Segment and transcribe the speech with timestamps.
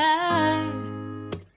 [0.00, 0.72] I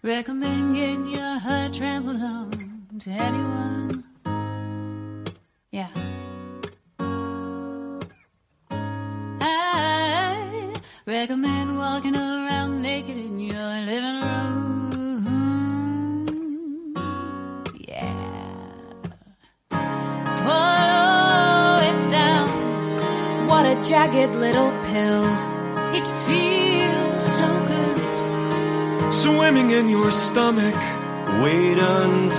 [0.01, 4.00] recommend getting your heart trampled on to anyone.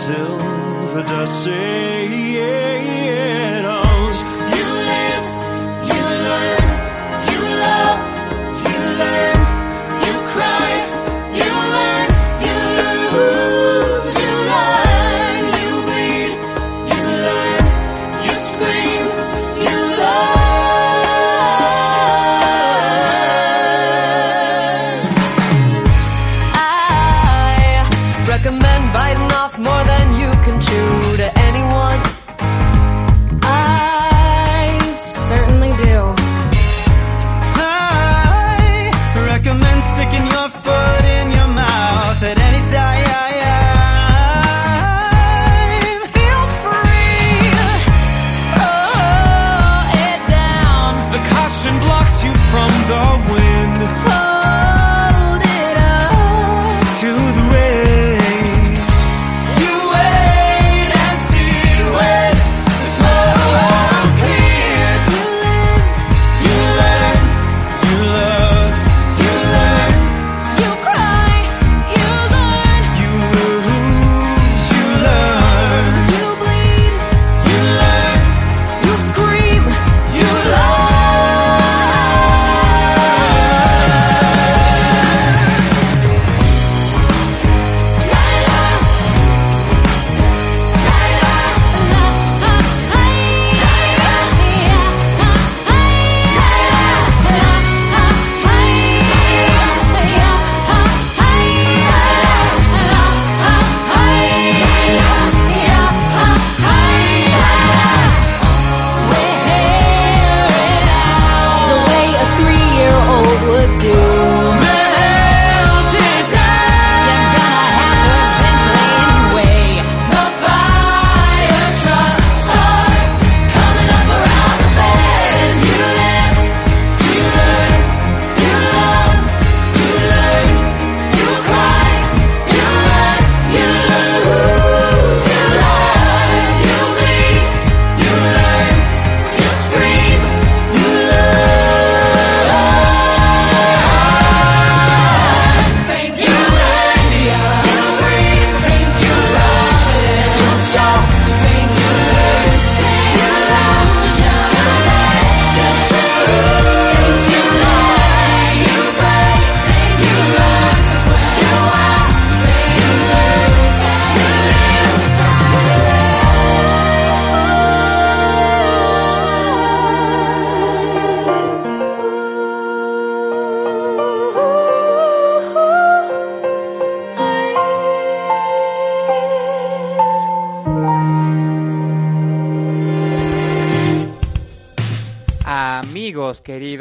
[0.05, 0.37] Until
[0.95, 1.45] the dust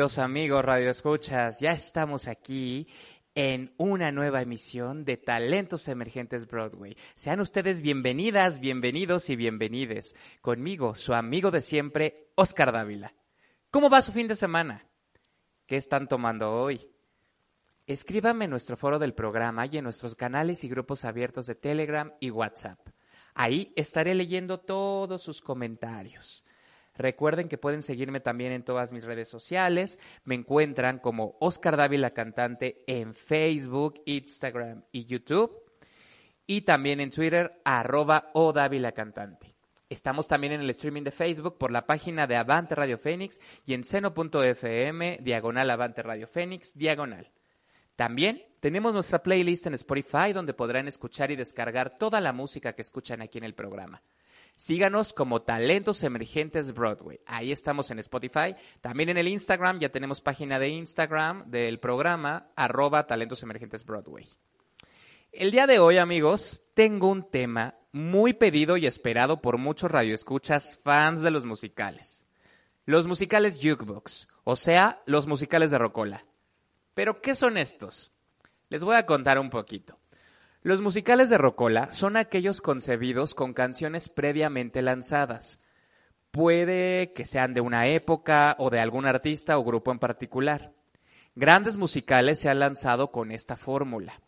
[0.01, 2.87] amigos Radio Escuchas, ya estamos aquí
[3.35, 6.97] en una nueva emisión de Talentos Emergentes Broadway.
[7.15, 10.15] Sean ustedes bienvenidas, bienvenidos y bienvenides.
[10.41, 13.13] Conmigo, su amigo de siempre, Oscar Dávila.
[13.69, 14.87] ¿Cómo va su fin de semana?
[15.67, 16.89] ¿Qué están tomando hoy?
[17.85, 22.11] Escríbame en nuestro foro del programa y en nuestros canales y grupos abiertos de Telegram
[22.19, 22.79] y WhatsApp.
[23.35, 26.43] Ahí estaré leyendo todos sus comentarios.
[27.01, 29.97] Recuerden que pueden seguirme también en todas mis redes sociales.
[30.23, 35.51] Me encuentran como Oscar Dávila Cantante en Facebook, Instagram y YouTube.
[36.45, 38.31] Y también en Twitter, arroba
[38.93, 39.55] Cantante.
[39.89, 43.73] Estamos también en el streaming de Facebook por la página de Avante Radio Fénix y
[43.73, 47.31] en seno.fm, diagonal Avante Radio Fénix, diagonal.
[47.95, 52.83] También tenemos nuestra playlist en Spotify donde podrán escuchar y descargar toda la música que
[52.83, 54.01] escuchan aquí en el programa.
[54.55, 57.19] Síganos como Talentos Emergentes Broadway.
[57.25, 58.55] Ahí estamos en Spotify.
[58.79, 64.27] También en el Instagram, ya tenemos página de Instagram del programa, arroba Talentos Emergentes Broadway.
[65.31, 70.79] El día de hoy, amigos, tengo un tema muy pedido y esperado por muchos radioescuchas
[70.83, 72.25] fans de los musicales.
[72.85, 76.25] Los musicales jukebox, o sea, los musicales de Rocola.
[76.93, 78.11] Pero, ¿qué son estos?
[78.69, 80.00] Les voy a contar un poquito.
[80.63, 85.59] Los musicales de Rocola son aquellos concebidos con canciones previamente lanzadas.
[86.29, 90.71] Puede que sean de una época o de algún artista o grupo en particular.
[91.33, 94.21] Grandes musicales se han lanzado con esta fórmula,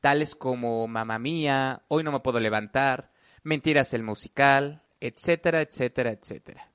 [0.00, 3.10] tales como Mamma Mía, Hoy no me puedo levantar,
[3.42, 6.70] Mentiras el musical, etcétera, etcétera, etcétera.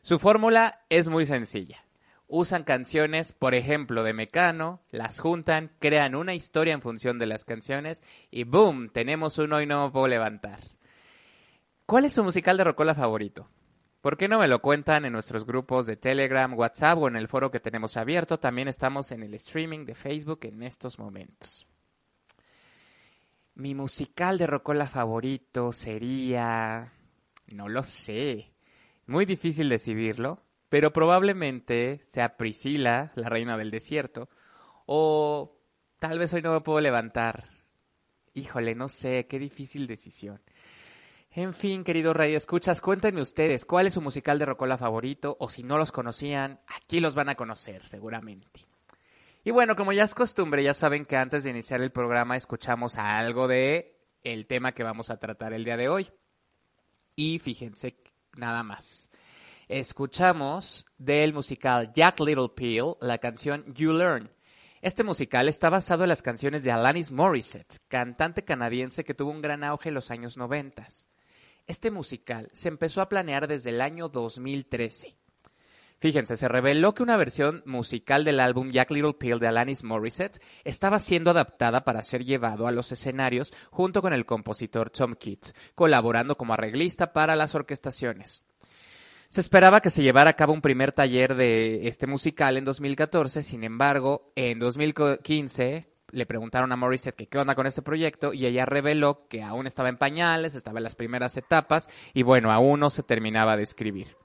[0.00, 1.84] Su fórmula es muy sencilla.
[2.30, 7.46] Usan canciones, por ejemplo, de Mecano, las juntan, crean una historia en función de las
[7.46, 8.90] canciones y ¡boom!
[8.90, 10.60] Tenemos un Hoy no me puedo levantar.
[11.86, 13.48] ¿Cuál es su musical de Rocola favorito?
[14.02, 17.28] ¿Por qué no me lo cuentan en nuestros grupos de Telegram, WhatsApp o en el
[17.28, 18.38] foro que tenemos abierto?
[18.38, 21.66] También estamos en el streaming de Facebook en estos momentos.
[23.54, 26.92] Mi musical de Rocola favorito sería...
[27.46, 28.52] No lo sé.
[29.06, 34.28] Muy difícil decidirlo, pero probablemente sea Priscila, la reina del desierto,
[34.86, 35.58] o
[35.98, 37.48] tal vez hoy no me puedo levantar.
[38.34, 40.40] Híjole, no sé, qué difícil decisión.
[41.30, 45.62] En fin, queridos escuchas, cuéntenme ustedes cuál es su musical de Rocola favorito o si
[45.62, 48.66] no los conocían, aquí los van a conocer seguramente.
[49.44, 52.96] Y bueno, como ya es costumbre, ya saben que antes de iniciar el programa escuchamos
[52.96, 56.10] algo de el tema que vamos a tratar el día de hoy.
[57.14, 57.96] Y fíjense
[58.36, 59.10] nada más.
[59.68, 64.30] Escuchamos del musical Jack Little Peel la canción You Learn.
[64.80, 69.42] Este musical está basado en las canciones de Alanis Morissette, cantante canadiense que tuvo un
[69.42, 70.86] gran auge en los años 90.
[71.66, 75.14] Este musical se empezó a planear desde el año 2013.
[75.98, 80.40] Fíjense, se reveló que una versión musical del álbum Jack Little Pill de Alanis Morissette
[80.64, 85.54] estaba siendo adaptada para ser llevado a los escenarios junto con el compositor Tom Keats,
[85.74, 88.42] colaborando como arreglista para las orquestaciones.
[89.28, 93.42] Se esperaba que se llevara a cabo un primer taller de este musical en 2014,
[93.42, 98.46] sin embargo, en 2015 le preguntaron a Morissette que qué onda con este proyecto y
[98.46, 102.80] ella reveló que aún estaba en pañales, estaba en las primeras etapas y bueno, aún
[102.80, 104.16] no se terminaba de escribir.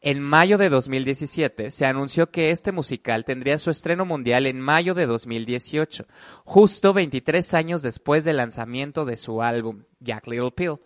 [0.00, 4.92] En mayo de 2017 se anunció que este musical tendría su estreno mundial en mayo
[4.94, 6.04] de 2018,
[6.44, 10.80] justo 23 años después del lanzamiento de su álbum Jack Little Pill.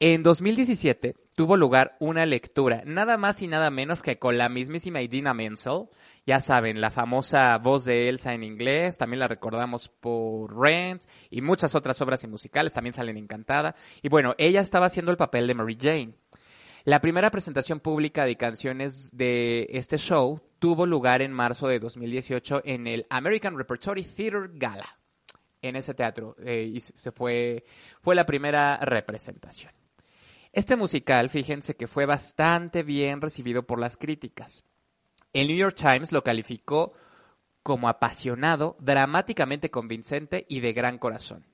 [0.00, 5.02] En 2017 tuvo lugar una lectura, nada más y nada menos que con la mismísima
[5.02, 5.84] Idina Menzel,
[6.26, 11.42] ya saben, la famosa voz de Elsa en inglés, también la recordamos por Rent y
[11.42, 13.76] muchas otras obras y musicales, también salen Encantada.
[14.02, 16.14] Y bueno, ella estaba haciendo el papel de Mary Jane.
[16.84, 22.62] La primera presentación pública de canciones de este show tuvo lugar en marzo de 2018
[22.64, 24.98] en el American Repertory Theater Gala,
[25.60, 27.64] en ese teatro, eh, y se fue,
[28.00, 29.72] fue la primera representación.
[30.56, 34.64] Este musical, fíjense que fue bastante bien recibido por las críticas.
[35.34, 36.94] El New York Times lo calificó
[37.62, 41.44] como apasionado, dramáticamente convincente y de gran corazón.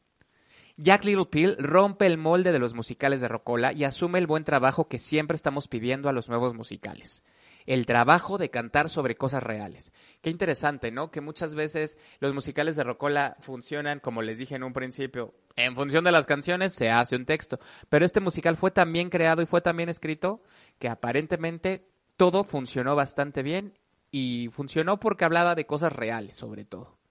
[0.77, 4.45] Jack Little Pill rompe el molde de los musicales de Rocola y asume el buen
[4.45, 7.25] trabajo que siempre estamos pidiendo a los nuevos musicales.
[7.67, 9.93] El trabajo de cantar sobre cosas reales.
[10.21, 11.11] Qué interesante, ¿no?
[11.11, 15.75] Que muchas veces los musicales de Rocola funcionan, como les dije en un principio, en
[15.75, 17.59] función de las canciones se hace un texto.
[17.89, 20.43] Pero este musical fue tan bien creado y fue tan escrito
[20.79, 23.79] que aparentemente todo funcionó bastante bien
[24.11, 27.02] y funcionó porque hablaba de cosas reales, sobre todo.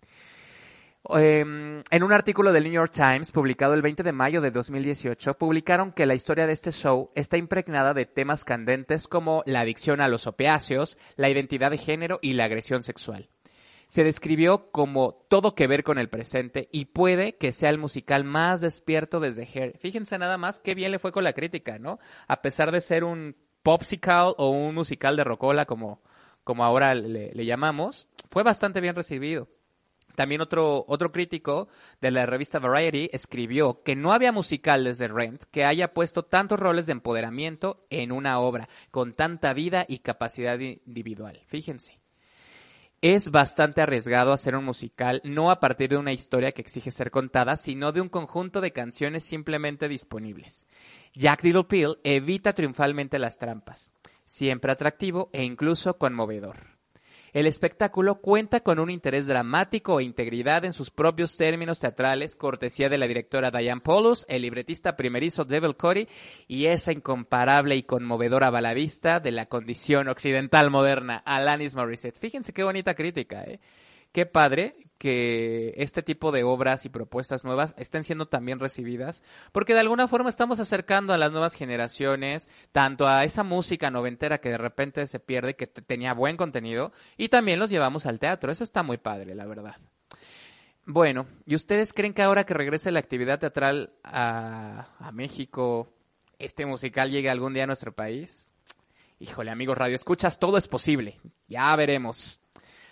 [1.09, 5.33] Em, en un artículo del New York Times publicado el 20 de mayo de 2018,
[5.33, 9.99] publicaron que la historia de este show está impregnada de temas candentes como la adicción
[9.99, 13.29] a los opiáceos, la identidad de género y la agresión sexual.
[13.87, 18.23] Se describió como todo que ver con el presente y puede que sea el musical
[18.23, 19.79] más despierto desde Hair.
[19.79, 21.99] Fíjense nada más qué bien le fue con la crítica, ¿no?
[22.27, 26.01] A pesar de ser un popsicle o un musical de rocola como,
[26.43, 29.49] como ahora le llamamos, fue bastante bien recibido.
[30.15, 31.67] También otro, otro crítico
[31.99, 36.59] de la revista Variety escribió que no había musicales de Rent que haya puesto tantos
[36.59, 41.41] roles de empoderamiento en una obra, con tanta vida y capacidad individual.
[41.47, 42.01] Fíjense.
[43.01, 47.09] Es bastante arriesgado hacer un musical no a partir de una historia que exige ser
[47.09, 50.67] contada, sino de un conjunto de canciones simplemente disponibles.
[51.15, 53.91] Jack Little Pill evita triunfalmente las trampas,
[54.23, 56.80] siempre atractivo e incluso conmovedor.
[57.33, 62.89] El espectáculo cuenta con un interés dramático e integridad en sus propios términos teatrales, cortesía
[62.89, 66.09] de la directora Diane Paulus, el libretista primerizo Devil Cody
[66.49, 72.19] y esa incomparable y conmovedora baladista de la condición occidental moderna, Alanis Morissette.
[72.19, 73.61] Fíjense qué bonita crítica, ¿eh?
[74.11, 79.73] Qué padre que este tipo de obras y propuestas nuevas estén siendo también recibidas, porque
[79.73, 84.49] de alguna forma estamos acercando a las nuevas generaciones, tanto a esa música noventera que
[84.49, 88.51] de repente se pierde, que tenía buen contenido, y también los llevamos al teatro.
[88.51, 89.77] Eso está muy padre, la verdad.
[90.85, 95.91] Bueno, ¿y ustedes creen que ahora que regrese la actividad teatral a, México,
[96.37, 98.51] este musical llegue algún día a nuestro país?
[99.17, 101.19] Híjole, amigos Radio Escuchas, todo es posible.
[101.47, 102.40] Ya veremos.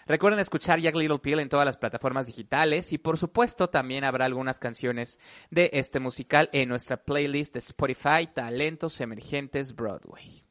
[0.09, 4.25] Recuerden escuchar Jack Little Pill en todas las plataformas digitales y por supuesto también habrá
[4.25, 5.19] algunas canciones
[5.51, 10.43] de este musical en nuestra playlist de Spotify Talentos Emergentes Broadway.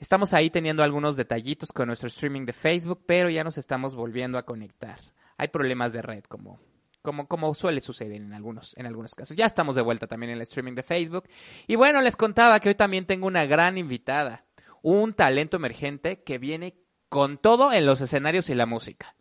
[0.00, 4.38] Estamos ahí teniendo algunos detallitos con nuestro streaming de Facebook, pero ya nos estamos volviendo
[4.38, 4.98] a conectar.
[5.36, 6.58] Hay problemas de red como
[7.00, 9.36] como, como suele suceder en algunos, en algunos casos.
[9.36, 11.28] Ya estamos de vuelta también en el streaming de Facebook.
[11.68, 14.44] Y bueno, les contaba que hoy también tengo una gran invitada,
[14.82, 19.14] un talento emergente que viene con todo en los escenarios y la música.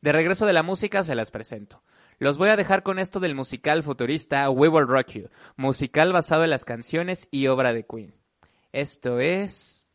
[0.00, 1.82] De regreso de la música se las presento.
[2.18, 6.44] Los voy a dejar con esto del musical futurista We Will Rock You, musical basado
[6.44, 8.14] en las canciones y obra de Queen.
[8.72, 9.90] Esto es...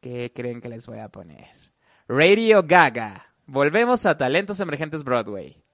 [0.00, 1.48] ¿Qué creen que les voy a poner?
[2.08, 3.34] Radio Gaga.
[3.46, 5.65] Volvemos a Talentos Emergentes Broadway.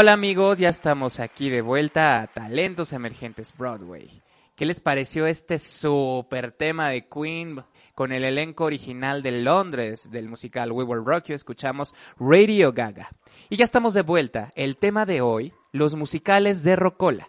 [0.00, 4.22] Hola amigos, ya estamos aquí de vuelta a Talentos Emergentes Broadway.
[4.56, 7.62] ¿Qué les pareció este super tema de Queen
[7.94, 11.34] con el elenco original de Londres del musical We Will Rock You?
[11.34, 13.10] Escuchamos Radio Gaga.
[13.50, 14.50] Y ya estamos de vuelta.
[14.54, 17.28] El tema de hoy, los musicales de Rocola.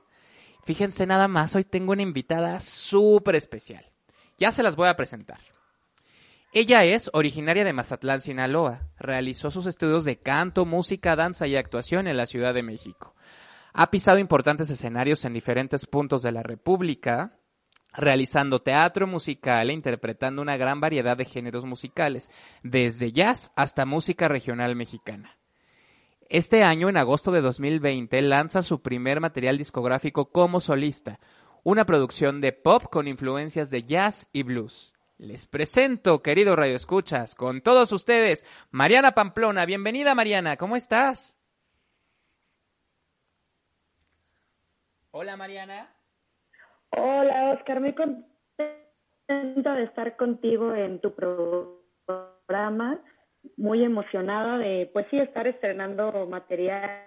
[0.63, 3.85] Fíjense nada más, hoy tengo una invitada súper especial.
[4.37, 5.41] Ya se las voy a presentar.
[6.53, 8.89] Ella es originaria de Mazatlán, Sinaloa.
[8.99, 13.15] Realizó sus estudios de canto, música, danza y actuación en la Ciudad de México.
[13.71, 17.37] Ha pisado importantes escenarios en diferentes puntos de la República,
[17.93, 22.29] realizando teatro musical e interpretando una gran variedad de géneros musicales,
[22.63, 25.37] desde jazz hasta música regional mexicana.
[26.27, 31.17] Este año, en agosto de 2020, lanza su primer material discográfico como solista,
[31.63, 34.93] una producción de pop con influencias de jazz y blues.
[35.21, 39.67] Les presento, querido Radio Escuchas, con todos ustedes, Mariana Pamplona.
[39.67, 41.37] Bienvenida, Mariana, ¿cómo estás?
[45.11, 45.93] Hola, Mariana.
[46.89, 52.99] Hola, Oscar, muy contenta de estar contigo en tu programa.
[53.57, 57.05] Muy emocionada de, pues sí, estar estrenando material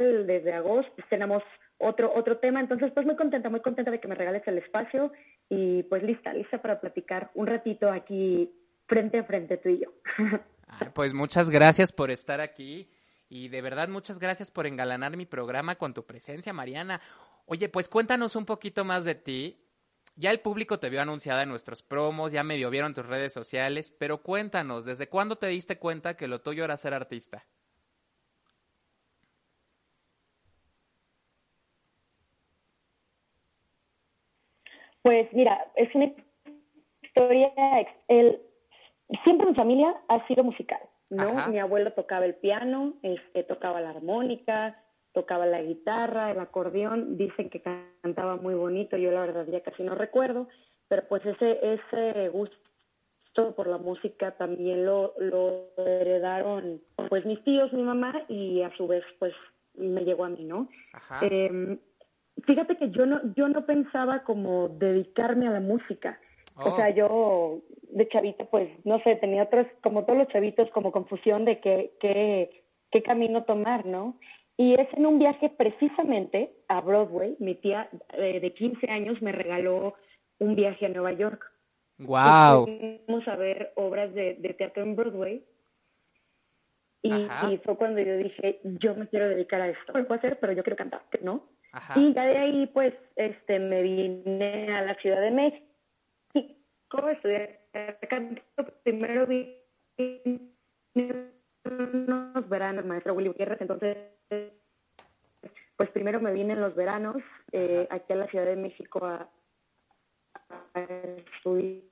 [0.00, 0.92] desde agosto.
[1.08, 1.44] Tenemos
[1.78, 5.12] otro otro tema, entonces pues muy contenta, muy contenta de que me regales el espacio
[5.48, 8.50] y pues lista, lista para platicar un ratito aquí
[8.86, 9.92] frente a frente tú y yo.
[10.66, 12.90] Ay, pues muchas gracias por estar aquí
[13.28, 17.00] y de verdad muchas gracias por engalanar mi programa con tu presencia, Mariana.
[17.46, 19.60] Oye, pues cuéntanos un poquito más de ti.
[20.16, 23.90] Ya el público te vio anunciada en nuestros promos, ya medio vieron tus redes sociales,
[23.90, 27.44] pero cuéntanos, ¿desde cuándo te diste cuenta que lo tuyo era ser artista?
[35.04, 36.10] Pues mira, es una
[37.02, 38.40] historia, ex- el,
[39.22, 40.80] siempre mi familia ha sido musical,
[41.10, 41.28] ¿no?
[41.28, 41.48] Ajá.
[41.50, 44.82] Mi abuelo tocaba el piano, este, tocaba la armónica,
[45.12, 47.60] tocaba la guitarra, el acordeón, dicen que
[48.02, 50.48] cantaba muy bonito, yo la verdad ya casi no recuerdo,
[50.88, 52.56] pero pues ese, ese gusto
[53.54, 56.80] por la música también lo, lo heredaron
[57.10, 59.34] pues mis tíos, mi mamá y a su vez pues
[59.74, 60.68] me llegó a mí, ¿no?
[60.94, 61.20] Ajá.
[61.26, 61.78] Eh,
[62.42, 66.18] fíjate que yo no, yo no pensaba como dedicarme a la música.
[66.56, 66.70] Oh.
[66.70, 70.92] O sea, yo de chavita, pues, no sé, tenía otros, como todos los chavitos, como
[70.92, 74.18] confusión de qué, qué, qué camino tomar, ¿no?
[74.56, 79.32] Y es en un viaje precisamente a Broadway, mi tía eh, de 15 años me
[79.32, 79.94] regaló
[80.38, 81.44] un viaje a Nueva York.
[81.98, 82.66] Wow.
[82.66, 85.44] Fuimos a ver obras de, de teatro en Broadway.
[87.02, 89.92] Y, y fue cuando yo dije, yo me quiero dedicar a esto.
[89.92, 91.48] Lo puedo hacer, pero yo quiero cantar, ¿no?
[91.74, 91.98] Ajá.
[91.98, 97.58] Y ya de ahí, pues, este, me vine a la Ciudad de México, estudié
[98.08, 98.42] canto.
[98.84, 99.60] Primero vi
[101.64, 103.96] unos veranos, maestro Willy Gutiérrez, entonces,
[105.76, 107.16] pues primero me vine en los veranos
[107.50, 109.28] eh, aquí a la Ciudad de México a,
[110.74, 111.82] a estudiar.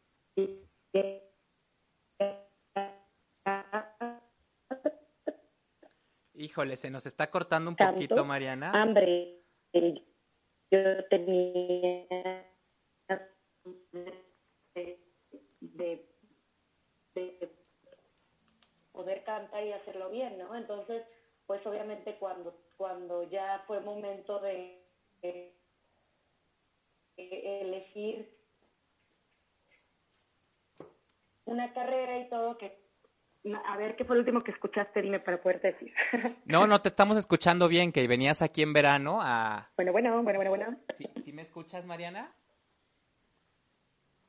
[6.34, 8.70] Híjole, se nos está cortando un poquito, Mariana.
[8.70, 9.41] hambre.
[9.72, 12.06] Yo tenía
[14.74, 14.98] de,
[15.60, 16.04] de-
[17.14, 17.50] de
[18.92, 20.54] poder cantar y hacerlo bien, ¿no?
[20.54, 21.02] Entonces,
[21.46, 24.82] pues obviamente cuando cuando ya fue momento de
[27.16, 28.28] elegir
[31.44, 32.81] una carrera y todo que
[33.66, 35.92] a ver qué fue lo último que escuchaste dime para poderte decir
[36.44, 39.70] No, no te estamos escuchando bien, que venías aquí en verano a...
[39.76, 42.32] bueno bueno bueno bueno bueno ¿Sí, sí me escuchas, Mariana?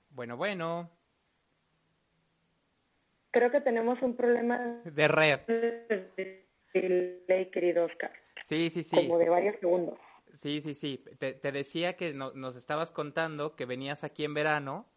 [0.10, 0.91] Bueno, bueno,
[3.32, 5.39] creo que tenemos un problema de red.
[6.73, 8.12] de querido Oscar
[8.43, 8.95] Sí, sí, sí.
[8.95, 9.97] como de varios segundos
[10.36, 11.04] Sí, sí, sí.
[11.19, 14.88] Te, te decía que no- nos estabas contando que venías aquí en verano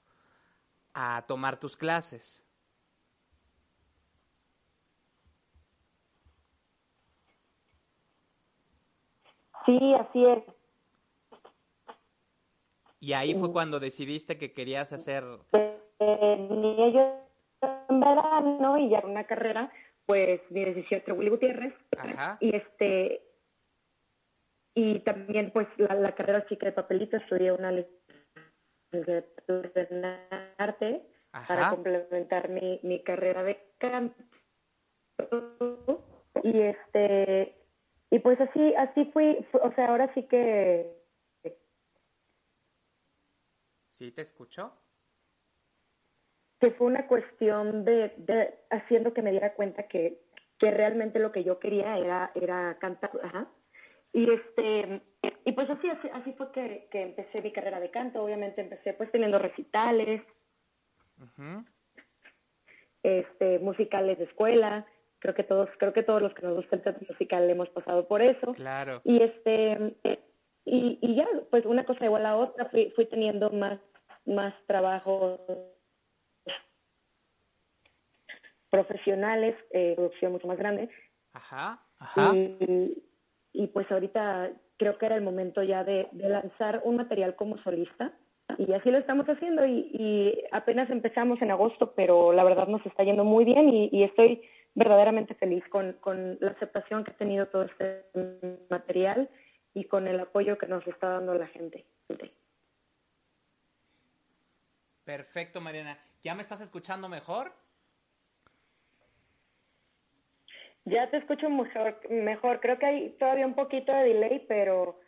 [0.95, 2.43] a tomar tus clases.
[9.67, 10.43] Sí así es.
[13.01, 15.23] Y ahí fue cuando decidiste que querías hacer...
[15.53, 17.21] eh, ni yo
[17.89, 19.71] en verano y ya una carrera,
[20.07, 21.75] pues mi decisión entre Willy Gutiérrez.
[21.99, 22.39] Ajá.
[22.41, 23.23] y este
[24.75, 30.05] y también pues la, la carrera chica de papelito estudié una licenciatura en
[30.59, 31.03] arte
[31.33, 31.47] Ajá.
[31.55, 34.23] para complementar mi, mi carrera de canto.
[36.43, 37.57] Y este
[38.11, 40.95] y pues así así fui fu- o sea ahora sí que
[43.89, 44.73] ¿Sí te escucho?
[46.61, 50.21] que fue una cuestión de, de haciendo que me diera cuenta que,
[50.59, 53.11] que realmente lo que yo quería era, era cantar.
[53.23, 53.47] Ajá.
[54.13, 55.03] Y este
[55.45, 58.23] y pues así, así, así fue que, que empecé mi carrera de canto.
[58.23, 60.23] Obviamente empecé pues teniendo recitales,
[63.03, 64.87] este, musicales de escuela.
[65.27, 68.07] Creo que todos, creo que todos los que nos gusta el teatro musical hemos pasado
[68.07, 68.53] por eso.
[68.55, 69.01] Claro.
[69.03, 69.97] Y este
[70.65, 73.81] y, y ya, pues una cosa igual a la otra, fui, fui teniendo más,
[74.25, 75.41] más trabajo
[78.71, 80.91] profesionales, eh, producción mucho más grande.
[81.33, 82.33] Ajá, ajá.
[82.37, 83.03] Y,
[83.53, 87.59] y pues ahorita creo que era el momento ya de, de lanzar un material como
[87.65, 88.13] solista.
[88.59, 92.87] Y así lo estamos haciendo y, y apenas empezamos en agosto, pero la verdad nos
[92.87, 94.41] está yendo muy bien y, y estoy
[94.77, 98.05] verdaderamente feliz con, con la aceptación que ha tenido todo este
[98.71, 99.29] material
[99.75, 101.85] y con el apoyo que nos está dando la gente.
[105.05, 105.99] Perfecto, Mariana.
[106.23, 107.53] ¿Ya me estás escuchando mejor?
[110.85, 112.61] Ya te escucho mejor, mejor.
[112.61, 115.01] Creo que hay todavía un poquito de delay, pero,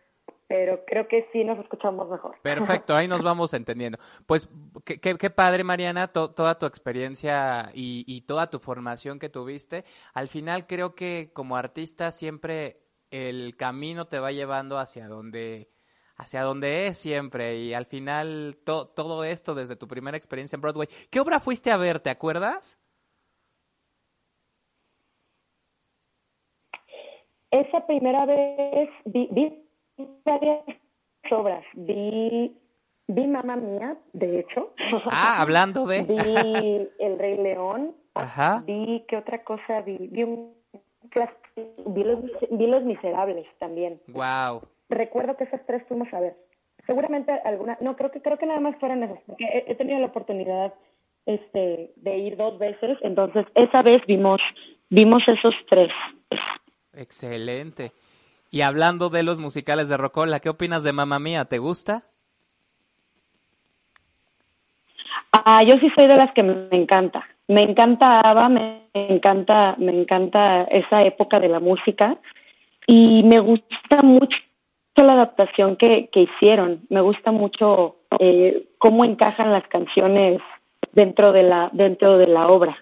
[0.49, 2.37] pero creo que sí nos escuchamos mejor.
[2.43, 3.99] Perfecto, ahí nos vamos entendiendo.
[4.27, 4.49] Pues
[4.85, 9.29] qué, qué- qué padre, Mariana, to- toda tu experiencia y, y toda tu formación que
[9.29, 9.85] tuviste.
[10.15, 12.81] Al final creo que como artista siempre
[13.11, 15.69] el camino te va llevando hacia donde,
[16.17, 17.59] hacia donde es siempre.
[17.59, 20.89] Y al final to- todo esto desde tu primera experiencia en Broadway.
[21.11, 22.79] ¿Qué obra fuiste a ver, te acuerdas?
[27.51, 29.68] Esa primera vez vi, vi
[30.25, 30.65] varias
[31.31, 31.65] obras.
[31.75, 32.57] Vi,
[33.07, 34.73] vi Mamma Mía, de hecho.
[35.11, 36.03] Ah, hablando de...
[36.03, 37.95] Vi El Rey León.
[38.15, 38.63] Ajá.
[38.67, 39.97] Vi, ¿qué otra cosa vi?
[40.11, 40.55] Vi, un,
[41.87, 44.01] vi, los, vi Los Miserables también.
[44.09, 44.63] Wow.
[44.89, 46.37] Recuerdo que esas tres fuimos a ver.
[46.87, 49.99] Seguramente alguna, no, creo que creo que nada más fueron esas, porque he, he tenido
[49.99, 50.73] la oportunidad
[51.27, 54.41] este de ir dos veces, entonces esa vez vimos
[54.89, 55.91] vimos esos tres.
[56.95, 57.93] Excelente.
[58.51, 61.45] Y hablando de los musicales de Rocola, ¿qué opinas de Mamma Mía?
[61.45, 62.05] ¿Te gusta?
[65.33, 67.27] Ah, yo sí soy de las que me encanta.
[67.47, 72.19] Me encanta ABBA, me encanta, me encanta esa época de la música
[72.87, 74.37] y me gusta mucho
[74.97, 76.81] la adaptación que, que hicieron.
[76.89, 80.41] Me gusta mucho eh, cómo encajan las canciones
[80.93, 82.77] dentro de la dentro de la obra.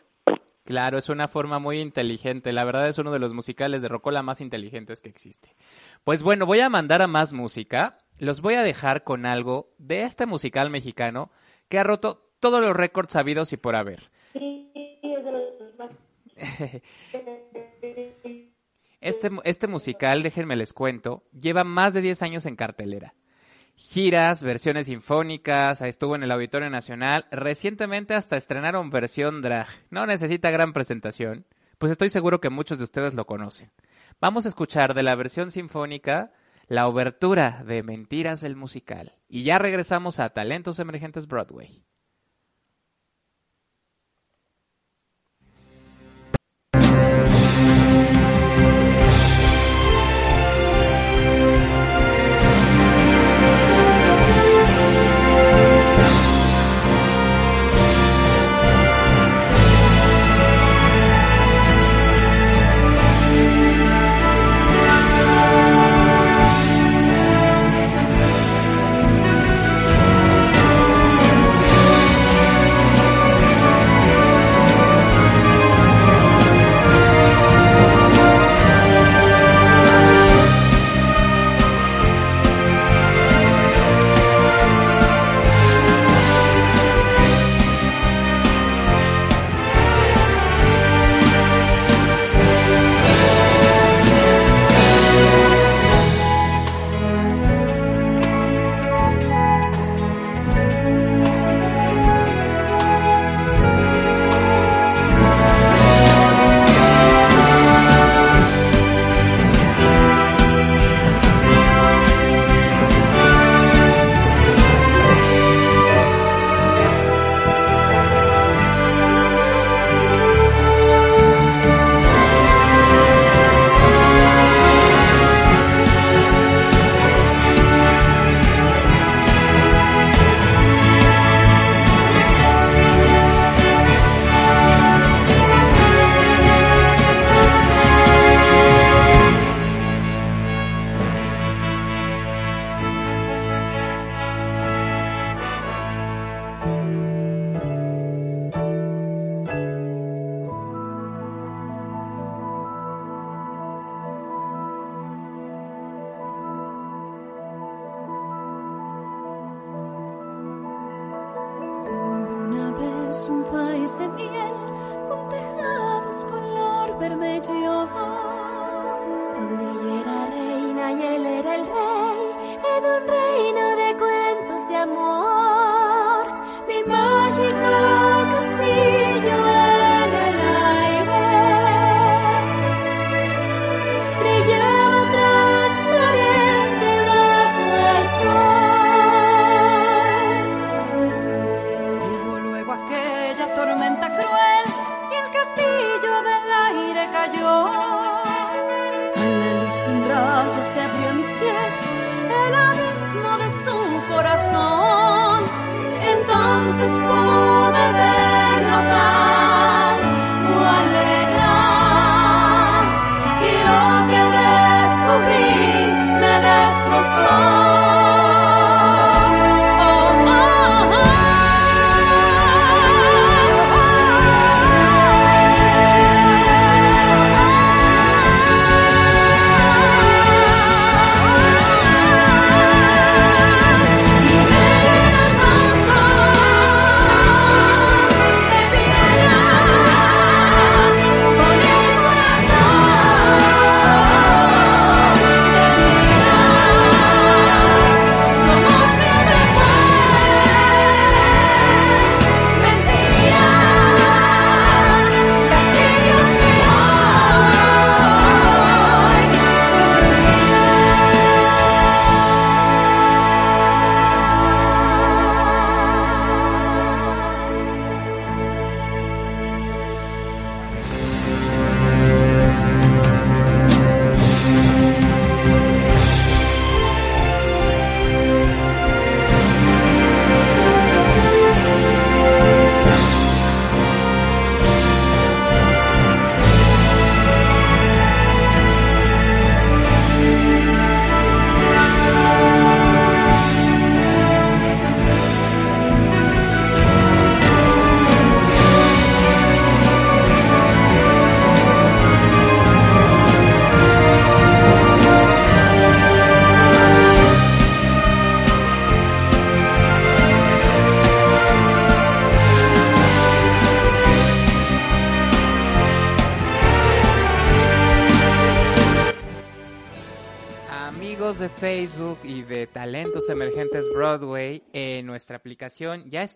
[0.67, 2.53] Claro, es una forma muy inteligente.
[2.53, 5.55] La verdad es uno de los musicales de Rocola más inteligentes que existe.
[6.03, 7.99] Pues bueno, voy a mandar a más música.
[8.19, 11.31] Los voy a dejar con algo de este musical mexicano
[11.69, 14.11] que ha roto todos los récords sabidos y por haber.
[18.99, 23.15] Este, este musical, déjenme les cuento, lleva más de 10 años en cartelera.
[23.79, 29.69] Giras, versiones sinfónicas, estuvo en el Auditorio Nacional, recientemente hasta estrenaron versión drag.
[29.91, 31.45] No necesita gran presentación,
[31.77, 33.71] pues estoy seguro que muchos de ustedes lo conocen.
[34.19, 36.33] Vamos a escuchar de la versión sinfónica
[36.69, 39.13] la obertura de Mentiras el musical.
[39.29, 41.85] Y ya regresamos a Talentos Emergentes Broadway.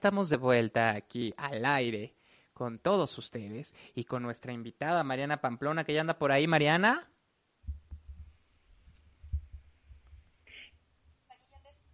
[0.00, 2.14] Estamos de vuelta aquí al aire
[2.54, 6.46] con todos ustedes y con nuestra invitada Mariana Pamplona, que ya anda por ahí.
[6.46, 7.06] Mariana.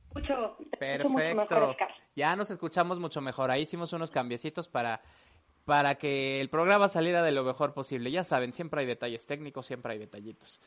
[0.04, 1.76] Escucho, te escucho mucho Perfecto.
[2.14, 3.50] Ya nos escuchamos mucho mejor.
[3.50, 5.02] Ahí hicimos unos cambiecitos para,
[5.64, 8.12] para que el programa saliera de lo mejor posible.
[8.12, 10.60] Ya saben, siempre hay detalles técnicos, siempre hay detallitos.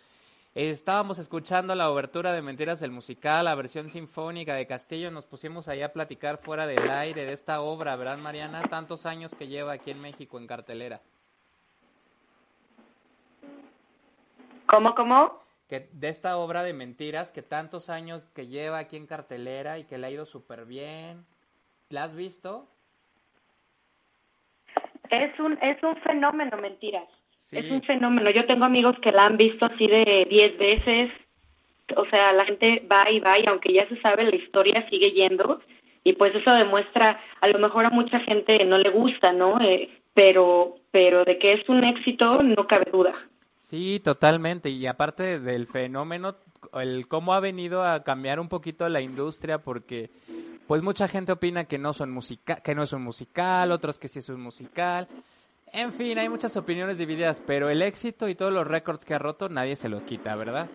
[0.56, 5.12] Estábamos escuchando la obertura de Mentiras del Musical, la versión sinfónica de Castillo.
[5.12, 8.64] Nos pusimos ahí a platicar fuera del aire de esta obra, ¿verdad, Mariana?
[8.64, 11.02] Tantos años que lleva aquí en México en cartelera.
[14.66, 15.40] ¿Cómo, cómo?
[15.68, 19.84] Que de esta obra de mentiras que tantos años que lleva aquí en cartelera y
[19.84, 21.28] que le ha ido súper bien.
[21.90, 22.68] ¿La has visto?
[25.12, 27.08] Es un, es un fenómeno, mentiras.
[27.39, 27.58] Sí.
[27.58, 28.30] Es un fenómeno.
[28.30, 31.12] Yo tengo amigos que la han visto así de 10 veces.
[31.95, 35.12] O sea, la gente va y va y aunque ya se sabe la historia, sigue
[35.12, 35.60] yendo.
[36.04, 39.60] Y pues eso demuestra, a lo mejor a mucha gente no le gusta, ¿no?
[39.62, 43.15] Eh, pero, pero de que es un éxito, no cabe duda.
[43.60, 44.69] Sí, totalmente.
[44.69, 46.36] Y aparte del fenómeno,
[46.73, 50.10] el cómo ha venido a cambiar un poquito la industria, porque
[50.67, 54.08] pues mucha gente opina que no son musica que no es un musical, otros que
[54.08, 55.08] sí es un musical.
[55.72, 59.20] En fin, hay muchas opiniones divididas, pero el éxito y todos los récords que ha
[59.20, 60.68] roto nadie se los quita, ¿verdad?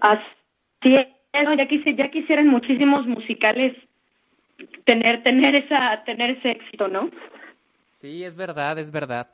[0.00, 3.74] Así es, ya, quisi- ya quisieran muchísimos musicales
[4.84, 7.10] tener, tener, esa, tener ese éxito, ¿no?
[7.92, 9.30] Sí, es verdad, es verdad.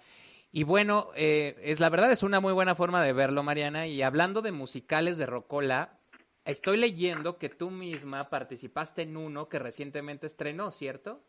[0.52, 3.86] Y bueno, eh, es la verdad es una muy buena forma de verlo, Mariana.
[3.86, 5.98] Y hablando de musicales de Rocola,
[6.44, 11.20] estoy leyendo que tú misma participaste en uno que recientemente estrenó, ¿cierto?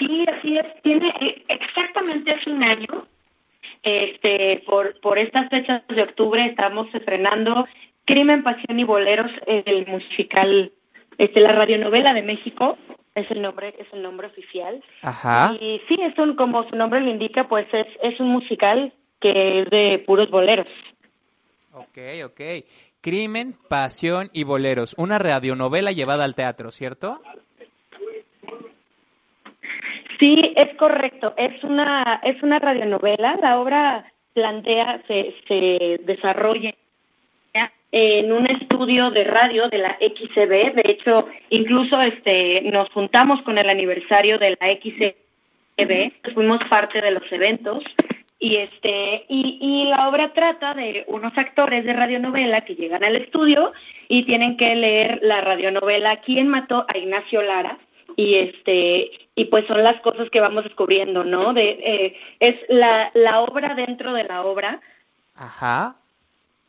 [0.00, 0.82] Sí, así es.
[0.82, 3.06] Tiene eh, exactamente hace un año.
[3.82, 7.66] Este, por, por estas fechas de octubre estamos estrenando
[8.04, 10.72] Crimen, Pasión y Boleros, el musical,
[11.16, 12.76] este, la radionovela de México,
[13.14, 14.82] es el nombre, es el nombre oficial.
[15.02, 15.54] Ajá.
[15.60, 19.60] Y sí, es un, como su nombre lo indica, pues es, es un musical que
[19.60, 20.68] es de puros boleros.
[21.72, 22.40] Ok, ok.
[23.00, 24.94] Crimen, Pasión y Boleros.
[24.98, 27.20] Una radionovela llevada al teatro, ¿cierto?
[30.20, 31.32] Sí, es correcto.
[31.36, 33.38] Es una es una radionovela.
[33.42, 34.04] La obra
[34.34, 36.74] plantea se se desarrolla
[37.92, 40.74] en un estudio de radio de la XCB.
[40.74, 46.34] De hecho, incluso este nos juntamos con el aniversario de la XCB.
[46.34, 47.82] Fuimos parte de los eventos
[48.38, 53.16] y este y, y la obra trata de unos actores de radionovela que llegan al
[53.16, 53.72] estudio
[54.08, 57.78] y tienen que leer la radionovela ¿Quién mató a Ignacio Lara?
[58.16, 63.10] Y este y pues son las cosas que vamos descubriendo no de eh, es la
[63.14, 64.80] la obra dentro de la obra.
[65.34, 65.96] Ajá.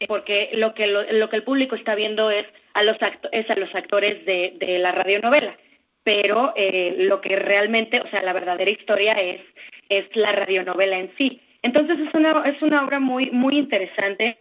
[0.07, 3.49] porque lo que lo, lo que el público está viendo es a los acto- es
[3.49, 5.55] a los actores de, de la radionovela.
[6.03, 9.41] Pero eh, lo que realmente o sea la verdadera historia es
[9.89, 11.41] es la radionovela en sí.
[11.63, 14.37] Entonces es una es una obra muy muy interesante.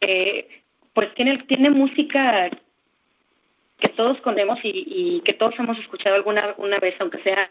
[0.00, 0.46] Eh,
[0.94, 2.50] pues tiene tiene música
[3.82, 7.50] que todos conocemos y, y que todos hemos escuchado alguna una vez aunque sea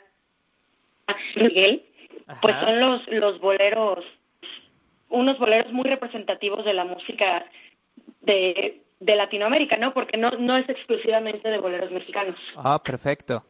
[1.35, 1.83] Miguel
[2.41, 4.03] pues son los los boleros
[5.11, 7.45] unos boleros muy representativos de la música
[8.21, 9.93] de, de Latinoamérica, ¿no?
[9.93, 12.39] Porque no, no es exclusivamente de boleros mexicanos.
[12.55, 13.43] Ah, perfecto.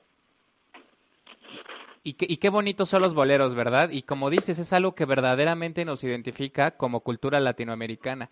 [2.04, 3.91] Y qué, y qué bonitos son los boleros, ¿verdad?
[3.91, 8.32] Y como dices, es algo que verdaderamente nos identifica como cultura latinoamericana.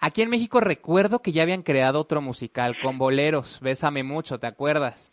[0.00, 4.46] Aquí en México recuerdo que ya habían creado otro musical con boleros, Bésame mucho, ¿te
[4.46, 5.12] acuerdas?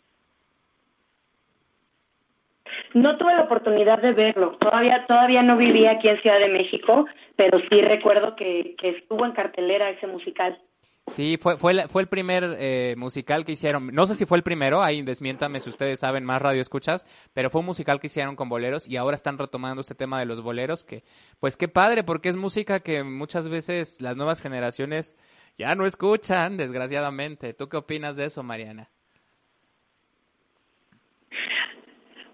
[2.94, 7.06] No tuve la oportunidad de verlo, todavía todavía no vivía aquí en Ciudad de México,
[7.34, 10.56] pero sí recuerdo que, que estuvo en cartelera ese musical.
[11.06, 13.86] Sí, fue, fue, la- fue el primer eh, musical que hicieron.
[13.94, 17.48] No sé si fue el primero, ahí desmiéntame si ustedes saben más radio escuchas, pero
[17.48, 20.42] fue un musical que hicieron con boleros y ahora están retomando este tema de los
[20.42, 21.04] boleros, que
[21.38, 25.16] pues qué padre, porque es música que muchas veces las nuevas generaciones
[25.56, 27.54] ya no escuchan, desgraciadamente.
[27.54, 28.90] ¿Tú qué opinas de eso, Mariana?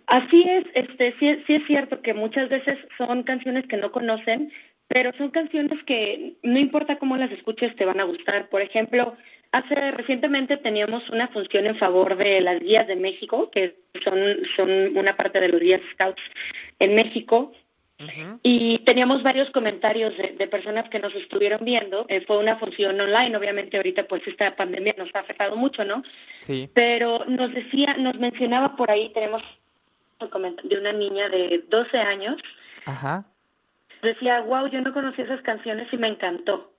[0.07, 4.51] Así es, este, sí, sí es cierto que muchas veces son canciones que no conocen,
[4.89, 8.49] pero son canciones que no importa cómo las escuches te van a gustar.
[8.49, 9.17] Por ejemplo,
[9.53, 14.19] hace recientemente teníamos una función en favor de las guías de México, que son
[14.57, 16.23] son una parte de los guías scouts
[16.79, 17.53] en México,
[18.43, 22.05] y teníamos varios comentarios de, de personas que nos estuvieron viendo.
[22.09, 26.03] Eh, fue una función online, obviamente ahorita pues esta pandemia nos ha afectado mucho, ¿no?
[26.39, 26.69] Sí.
[26.75, 29.43] pero nos decía, nos mencionaba por ahí, tenemos
[30.21, 32.37] un comentario de una niña de 12 años,
[32.87, 33.25] Ajá.
[34.03, 36.73] Decía, wow, yo no conocía esas canciones y me encantó,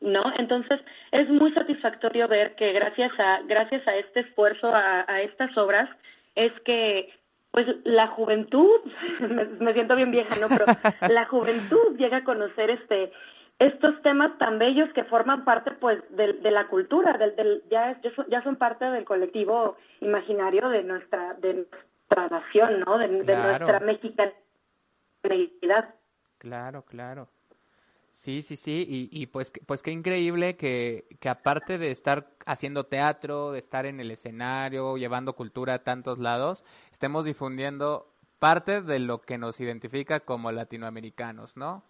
[0.00, 0.22] ¿no?
[0.38, 5.56] Entonces, es muy satisfactorio ver que gracias a, gracias a este esfuerzo, a, a estas
[5.56, 5.90] obras,
[6.34, 7.12] es que
[7.50, 8.80] pues la juventud,
[9.20, 10.48] me, me siento bien vieja, ¿no?
[10.48, 10.66] Pero
[11.12, 13.12] la juventud llega a conocer este
[13.58, 18.00] estos temas tan bellos que forman parte pues de, de la cultura, del, del, ya,
[18.02, 22.98] ya, son, ya son parte del colectivo imaginario de nuestra, de nuestra nación, ¿no?
[22.98, 24.34] De, de nuestra mexicanidad.
[26.38, 27.28] Claro, claro.
[28.12, 32.84] Sí, sí, sí, y, y pues, pues qué increíble que, que aparte de estar haciendo
[32.84, 38.08] teatro, de estar en el escenario, llevando cultura a tantos lados, estemos difundiendo
[38.40, 41.84] parte de lo que nos identifica como latinoamericanos, ¿no?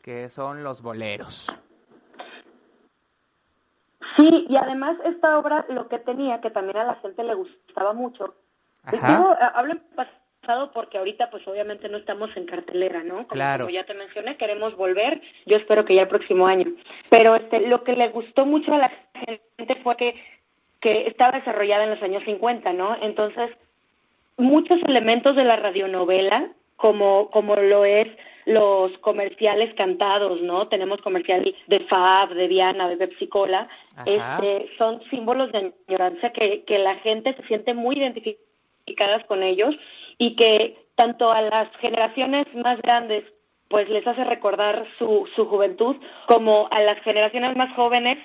[0.00, 1.54] Que son los boleros.
[4.16, 7.92] Sí, y además esta obra lo que tenía, que también a la gente le gustaba
[7.92, 8.34] mucho,
[8.82, 9.18] Ajá.
[9.18, 10.17] digo, hablo en pasado
[10.72, 13.16] porque ahorita pues obviamente no estamos en cartelera, ¿no?
[13.16, 13.64] Como, Claro.
[13.66, 16.66] como ya te mencioné, queremos volver, yo espero que ya el próximo año.
[17.10, 18.92] Pero este lo que le gustó mucho a la
[19.26, 20.14] gente fue que,
[20.80, 22.96] que estaba desarrollada en los años 50, ¿no?
[23.02, 23.50] Entonces,
[24.36, 28.08] muchos elementos de la radionovela, como, como lo es
[28.46, 30.68] los comerciales cantados, ¿no?
[30.68, 33.68] Tenemos comercial de Fab, de Diana, de Pepsi Cola,
[34.06, 39.74] este, son símbolos de añoranza que, que la gente se siente muy identificadas con ellos
[40.18, 43.24] y que tanto a las generaciones más grandes
[43.68, 48.18] pues les hace recordar su, su juventud como a las generaciones más jóvenes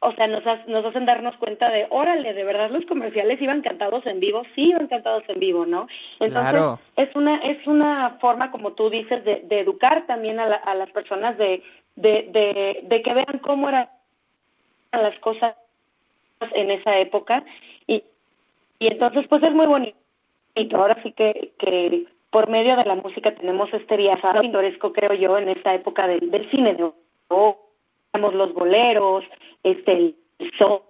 [0.00, 4.06] o sea, nos, nos hacen darnos cuenta de, órale, de verdad los comerciales iban cantados
[4.06, 5.88] en vivo, sí iban cantados en vivo, ¿no?
[6.20, 6.78] Entonces, Claro.
[6.96, 10.76] es una es una forma, como tú dices, de, de educar también a, la- a
[10.76, 11.64] las personas, de,
[11.96, 13.88] de, de, de que vean cómo eran
[14.92, 15.56] las cosas
[16.54, 17.42] en esa época
[17.88, 18.04] y,
[18.78, 19.98] y entonces, pues es muy bonito.
[20.72, 25.38] Ahora sí que, que por medio de la música tenemos este viaje pintoresco, creo yo,
[25.38, 26.94] en esta época del, del cine, ¿no?
[28.32, 29.24] Los boleros,
[29.62, 30.16] este, el
[30.58, 30.80] son,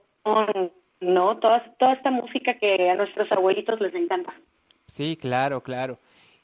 [1.00, 1.36] ¿no?
[1.38, 4.32] Toda, toda esta música que a nuestros abuelitos les encanta.
[4.86, 5.98] Sí, claro, claro.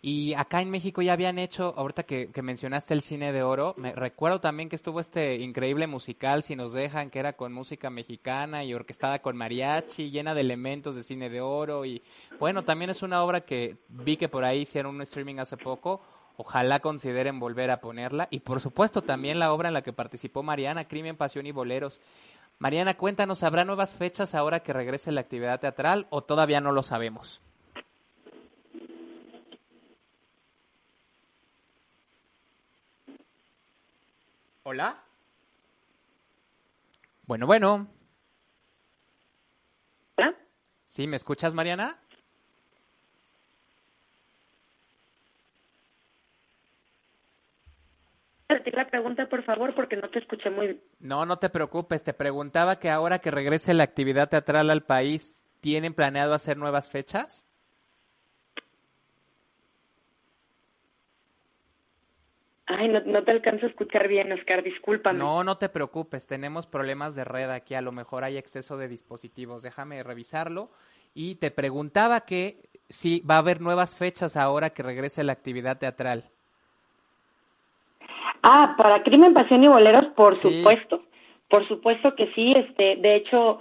[0.07, 3.73] Y acá en México ya habían hecho, ahorita que, que mencionaste el cine de oro,
[3.79, 7.89] me recuerdo también que estuvo este increíble musical, si nos dejan, que era con música
[7.89, 11.87] mexicana y orquestada con mariachi, llena de elementos de cine de oro.
[11.87, 12.03] Y
[12.39, 16.03] bueno, también es una obra que vi que por ahí hicieron un streaming hace poco.
[16.37, 18.29] Ojalá consideren volver a ponerla.
[18.31, 21.99] Y por supuesto también la obra en la que participó Mariana, Crimen, Pasión y Boleros.
[22.59, 26.83] Mariana, cuéntanos, ¿habrá nuevas fechas ahora que regrese la actividad teatral o todavía no lo
[26.83, 27.41] sabemos?
[34.67, 34.97] Hola.
[37.27, 37.87] Bueno, bueno.
[40.17, 40.35] ¿verdad?
[40.85, 42.01] ¿Sí me escuchas, Mariana?
[48.49, 49.27] Repetir la pregunta.
[49.27, 50.83] pregunta, por favor, porque no te escuché muy bien.
[50.99, 55.43] No, no te preocupes, te preguntaba que ahora que regrese la actividad teatral al país,
[55.61, 57.44] ¿tienen planeado hacer nuevas fechas?
[62.67, 65.19] Ay, no, no te alcanzo a escuchar bien, Oscar, discúlpame.
[65.19, 68.89] No, no te preocupes, tenemos problemas de red aquí, a lo mejor hay exceso de
[68.89, 70.71] dispositivos, déjame revisarlo.
[71.15, 72.57] Y te preguntaba que
[72.89, 76.25] si va a haber nuevas fechas ahora que regrese la actividad teatral.
[78.43, 80.59] Ah, para Crimen, Pasión y Boleros, por Sí.
[80.59, 81.03] supuesto.
[81.49, 82.53] Por supuesto que sí.
[82.57, 83.61] Este, de hecho,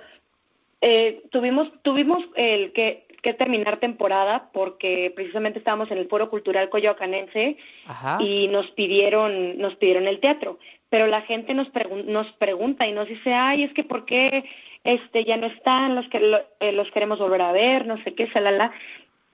[0.82, 6.70] eh, tuvimos tuvimos el que, que terminar temporada porque precisamente estábamos en el Foro Cultural
[6.70, 7.58] Coyoacanense
[7.88, 8.18] Ajá.
[8.22, 10.60] y nos pidieron nos pidieron el teatro.
[10.90, 14.44] Pero la gente nos pregun- nos pregunta y nos dice, ay, es que por qué
[14.84, 18.14] este ya no están los que lo- eh, los queremos volver a ver, no sé
[18.14, 18.72] qué, salala.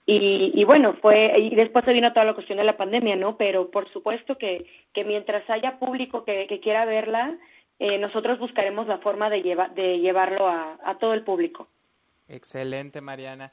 [0.06, 3.38] Y, y bueno, fue, y después se vino toda la cuestión de la pandemia, ¿no?
[3.38, 7.36] Pero por supuesto que, que mientras haya público que, que quiera verla,
[7.80, 11.68] eh, nosotros buscaremos la forma de, lleva, de llevarlo a, a todo el público.
[12.28, 13.52] Excelente, Mariana.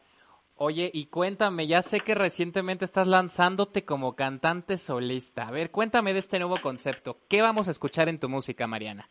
[0.59, 5.48] Oye, y cuéntame, ya sé que recientemente estás lanzándote como cantante solista.
[5.48, 7.18] A ver, cuéntame de este nuevo concepto.
[7.28, 9.07] ¿Qué vamos a escuchar en tu música, Mariana?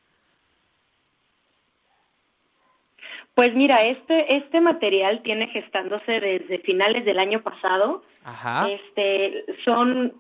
[3.36, 8.02] Pues mira, este, este material tiene gestándose desde finales del año pasado.
[8.24, 8.68] Ajá.
[8.68, 10.14] Este, son,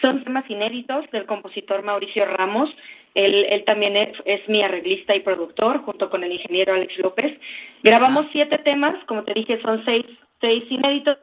[0.00, 2.70] son temas inéditos del compositor Mauricio Ramos.
[3.14, 7.38] Él, él también es, es mi arreglista y productor, junto con el ingeniero Alex López.
[7.82, 10.06] Grabamos siete temas, como te dije, son seis,
[10.40, 11.18] seis inéditos,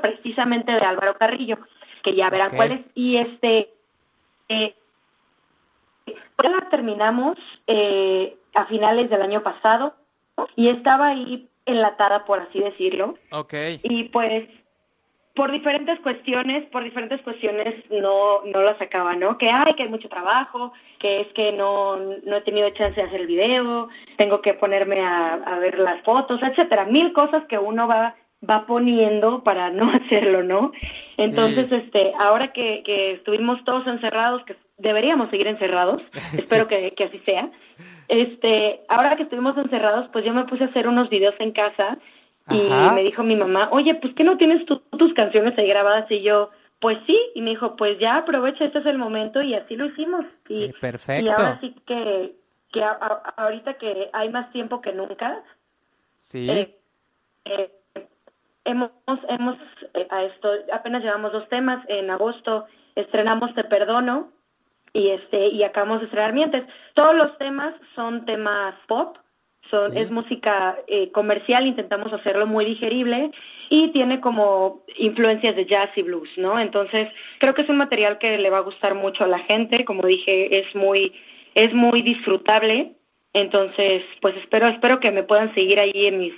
[0.00, 1.58] precisamente de Álvaro Carrillo,
[2.02, 2.56] que ya verán Ok.
[2.56, 2.80] cuáles.
[2.94, 3.70] Y este,
[4.48, 4.74] eh,
[6.06, 7.36] ya la terminamos
[7.66, 9.94] eh, a finales del año pasado
[10.56, 13.16] y estaba ahí enlatada, por así decirlo.
[13.32, 13.54] Ok.
[13.82, 14.48] Y pues
[15.40, 19.38] por diferentes cuestiones, por diferentes cuestiones no no la sacaba, ¿no?
[19.38, 23.06] Que hay que hay mucho trabajo, que es que no no he tenido chance de
[23.06, 23.88] hacer el video,
[24.18, 28.16] tengo que ponerme a, a ver las fotos, etcétera, mil cosas que uno va
[28.48, 30.72] va poniendo para no hacerlo, ¿no?
[31.16, 31.74] Entonces, Sí.
[31.76, 36.02] este, ahora que, que estuvimos todos encerrados, que deberíamos seguir encerrados,
[36.34, 37.48] espero que, que así sea.
[38.08, 41.96] Este, ahora que estuvimos encerrados, pues yo me puse a hacer unos videos en casa
[42.50, 46.10] y me dijo mi mamá, oye, pues que no tienes tú tus canciones ahí grabadas
[46.10, 49.54] y yo, pues sí, y me dijo, pues ya aprovecha, este es el momento y
[49.54, 50.24] así lo hicimos.
[50.48, 51.24] Y, Eh, perfecto.
[51.24, 52.32] y ahora sí que,
[52.72, 55.42] que a- a- ahorita que hay más tiempo que nunca,
[56.18, 56.48] Sí.
[56.50, 56.76] eh,
[57.44, 57.70] eh,
[58.64, 58.90] hemos,
[59.28, 59.56] hemos
[60.10, 64.30] a esto, apenas llevamos dos temas, en agosto estrenamos Te Perdono
[64.92, 66.64] y este y acabamos de estrenar Mientes.
[66.94, 69.16] Todos los temas son temas pop,
[69.70, 69.98] son, Sí.
[69.98, 73.30] es música eh, comercial, intentamos hacerlo muy digerible
[73.68, 76.58] y tiene como influencias de jazz y blues, ¿no?
[76.58, 77.08] Entonces,
[77.38, 80.06] creo que es un material que le va a gustar mucho a la gente, como
[80.06, 81.12] dije, es muy
[81.54, 82.94] es muy disfrutable.
[83.32, 86.34] Entonces, pues espero espero que me puedan seguir ahí en mis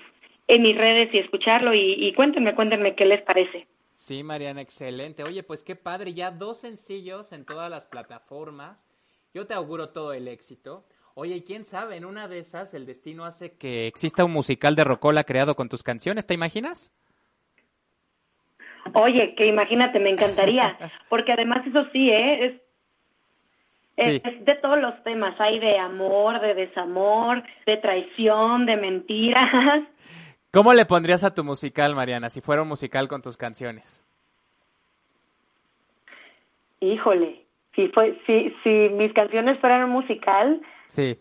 [0.48, 3.66] en mis redes y escucharlo y, y cuéntenme, cuéntenme qué les parece.
[3.94, 5.22] Sí, Mariana, excelente.
[5.22, 8.84] Oye, pues qué padre, ya dos sencillos en todas las plataformas.
[9.32, 10.84] Yo te auguro todo el éxito.
[11.14, 14.74] Oye, y quién sabe, en una de esas el destino hace que exista un musical
[14.76, 16.90] de Rocola creado con tus canciones, ¿te imaginas?
[18.94, 20.76] Oye, que imagínate, me encantaría,
[21.10, 22.44] porque además eso sí, ¿eh?
[22.46, 22.62] Es, es-
[24.04, 24.22] Sí.
[24.24, 29.84] es de todos los temas, hay de amor, de desamor, de traición, de mentiras.
[30.50, 34.02] ¿Cómo le pondrías a tu musical, Mariana, si fuera un musical con tus canciones?
[36.80, 37.44] Híjole,
[37.74, 40.60] si fue, si, si mis canciones fueran un musical,
[40.92, 41.18] Sí.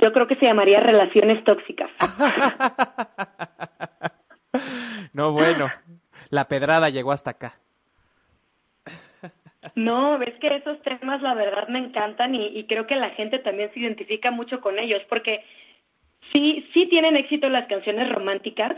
[0.00, 1.90] yo creo que se llamaría Relaciones Tóxicas.
[5.14, 5.70] No, bueno,
[6.30, 7.54] la pedrada llegó hasta acá.
[9.74, 13.38] No, ves que esos temas la verdad me encantan y, y creo que la gente
[13.38, 15.44] también se identifica mucho con ellos porque
[16.32, 18.74] sí, sí tienen éxito las canciones románticas,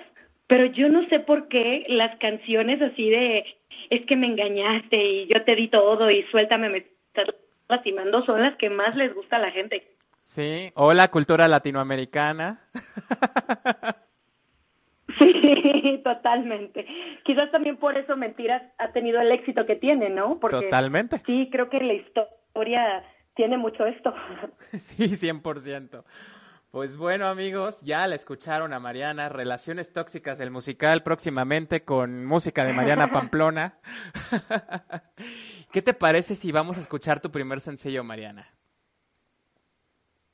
[0.48, 3.44] pero yo no sé por qué las canciones así de
[3.90, 7.28] es que me engañaste y yo te di todo y suéltame, me estás
[7.68, 9.84] lastimando son las que más les gusta a la gente.
[10.24, 12.60] Sí, o la cultura latinoamericana.
[15.18, 16.86] Sí, totalmente.
[17.24, 20.40] Quizás también por eso Mentiras ha tenido el éxito que tiene, ¿no?
[20.40, 21.22] Porque Totalmente.
[21.26, 23.04] sí, creo que la historia
[23.34, 24.12] tiene mucho esto.
[24.72, 26.04] Sí, 100%.
[26.70, 32.64] Pues bueno, amigos, ya la escucharon a Mariana, Relaciones Tóxicas, el musical próximamente con música
[32.64, 33.78] de Mariana Pamplona.
[35.70, 38.48] ¿Qué te parece si vamos a escuchar tu primer sencillo, Mariana?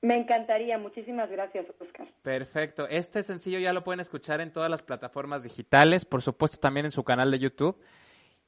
[0.02, 2.08] Me encantaría, muchísimas gracias, Oscar.
[2.22, 2.88] Perfecto.
[2.88, 6.92] Este sencillo ya lo pueden escuchar en todas las plataformas digitales, por supuesto también en
[6.92, 7.78] su canal de YouTube.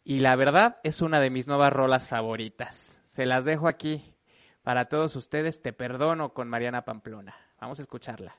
[0.05, 3.01] Y la verdad es una de mis nuevas rolas favoritas.
[3.07, 4.15] Se las dejo aquí
[4.63, 5.61] para todos ustedes.
[5.61, 7.37] Te perdono con Mariana Pamplona.
[7.61, 8.35] Vamos a escucharla.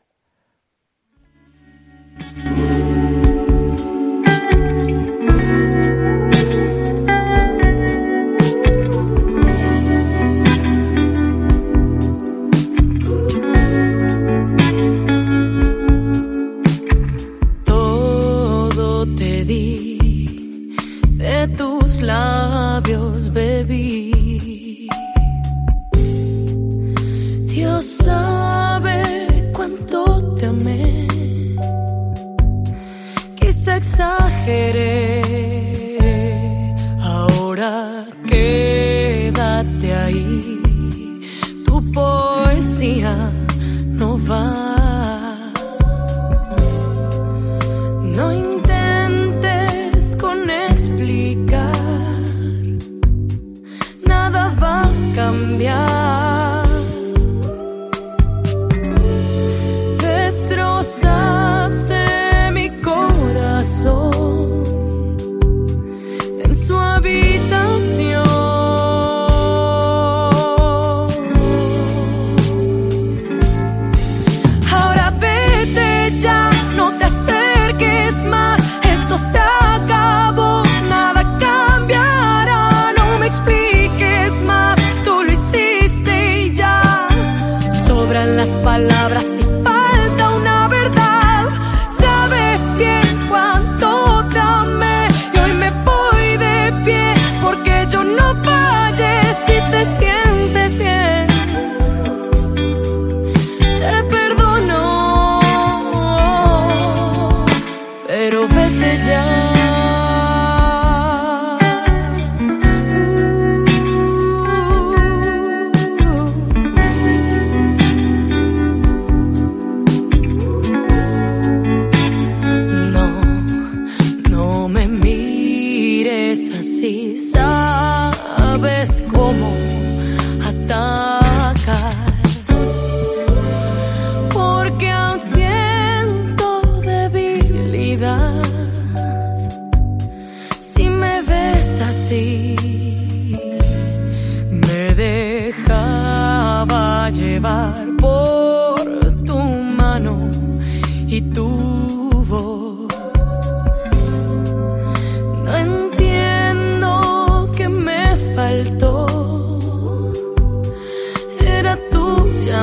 [34.45, 35.12] viajeré.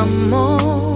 [0.01, 0.90] amor.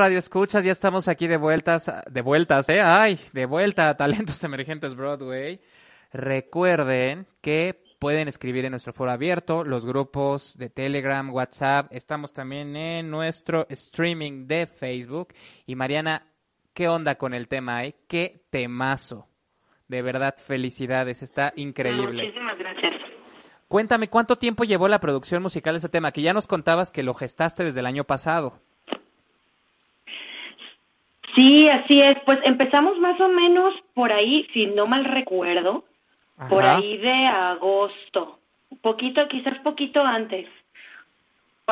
[0.00, 2.80] radio escuchas, ya estamos aquí de vueltas, de vueltas, ¿eh?
[2.80, 5.60] Ay, de vuelta a Talentos Emergentes Broadway.
[6.10, 12.74] Recuerden que pueden escribir en nuestro foro abierto, los grupos de Telegram, WhatsApp, estamos también
[12.76, 15.34] en nuestro streaming de Facebook.
[15.66, 16.26] Y Mariana,
[16.72, 17.84] ¿qué onda con el tema?
[17.84, 17.94] Eh?
[18.08, 19.28] ¿Qué temazo?
[19.86, 22.22] De verdad, felicidades, está increíble.
[22.24, 22.94] Muchísimas gracias.
[23.68, 26.10] Cuéntame, ¿cuánto tiempo llevó la producción musical de este tema?
[26.10, 28.62] Que ya nos contabas que lo gestaste desde el año pasado.
[31.34, 32.18] Sí, así es.
[32.24, 35.84] Pues empezamos más o menos por ahí, si no mal recuerdo,
[36.48, 38.38] por ahí de agosto.
[38.82, 40.46] Poquito, quizás poquito antes.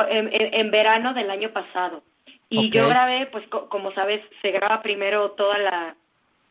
[0.09, 2.03] En, en- en verano del año pasado.
[2.49, 5.95] Y yo grabé, pues co- como sabes, se graba primero toda la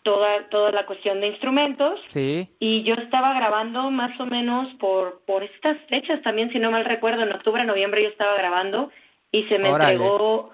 [0.04, 2.48] toda toda la cuestión de instrumentos Sí.
[2.60, 6.84] y yo estaba grabando más o menos por por estas fechas también, si no mal
[6.84, 8.90] recuerdo, en octubre, noviembre yo estaba grabando
[9.32, 9.94] y se me Órale.
[9.94, 10.50] entregó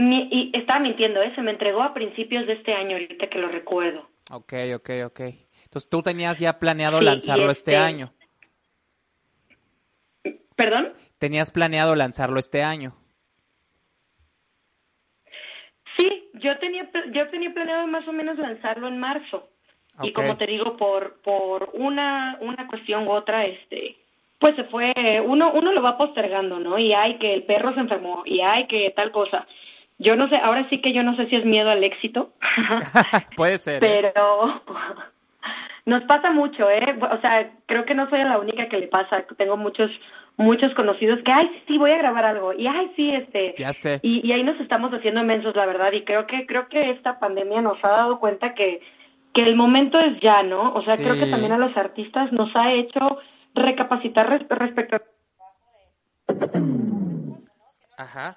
[0.00, 1.32] mi- y estaba mintiendo, ¿eh?
[1.34, 4.08] Se me entregó a principios de este año, ahorita que lo recuerdo.
[4.30, 5.20] Ok, ok, ok.
[5.64, 7.72] Entonces tú tenías ya planeado Sí, y lanzarlo este...
[7.72, 8.12] este- año.
[10.56, 10.92] ¿Perdón?
[11.18, 12.94] Tenías planeado lanzarlo este año.
[15.96, 19.48] Sí, yo tenía yo tenía planeado más o menos lanzarlo en marzo.
[20.02, 20.14] Y Ok.
[20.14, 23.96] como te digo, por por una una cuestión u otra, este,
[24.38, 24.92] pues se fue,
[25.24, 26.78] uno uno lo va postergando, ¿no?
[26.78, 29.46] Y hay que el perro se enfermó, y hay que tal cosa.
[30.00, 32.32] Yo no sé, ahora sí que yo no sé si es miedo al éxito.
[33.36, 33.84] Puede ser.
[33.84, 34.10] ¿eh?
[34.12, 34.62] pero
[35.86, 36.98] nos pasa mucho, ¿eh?
[37.00, 39.24] O sea, creo que no soy la única que le pasa.
[39.36, 39.90] Tengo muchos
[40.36, 42.54] muchos conocidos que, ay, sí, voy a grabar algo.
[42.54, 43.54] Y, ay, sí, este...
[43.58, 44.00] Ya sé.
[44.02, 45.92] Y, y ahí nos estamos haciendo mensos, la verdad.
[45.92, 48.80] Y creo que creo que esta pandemia nos ha dado cuenta que,
[49.34, 50.72] que el momento es ya, ¿no?
[50.72, 53.18] O sea, creo que también a los artistas nos ha hecho
[53.54, 55.02] recapacitar res- respecto a
[58.02, 58.36] Ajá.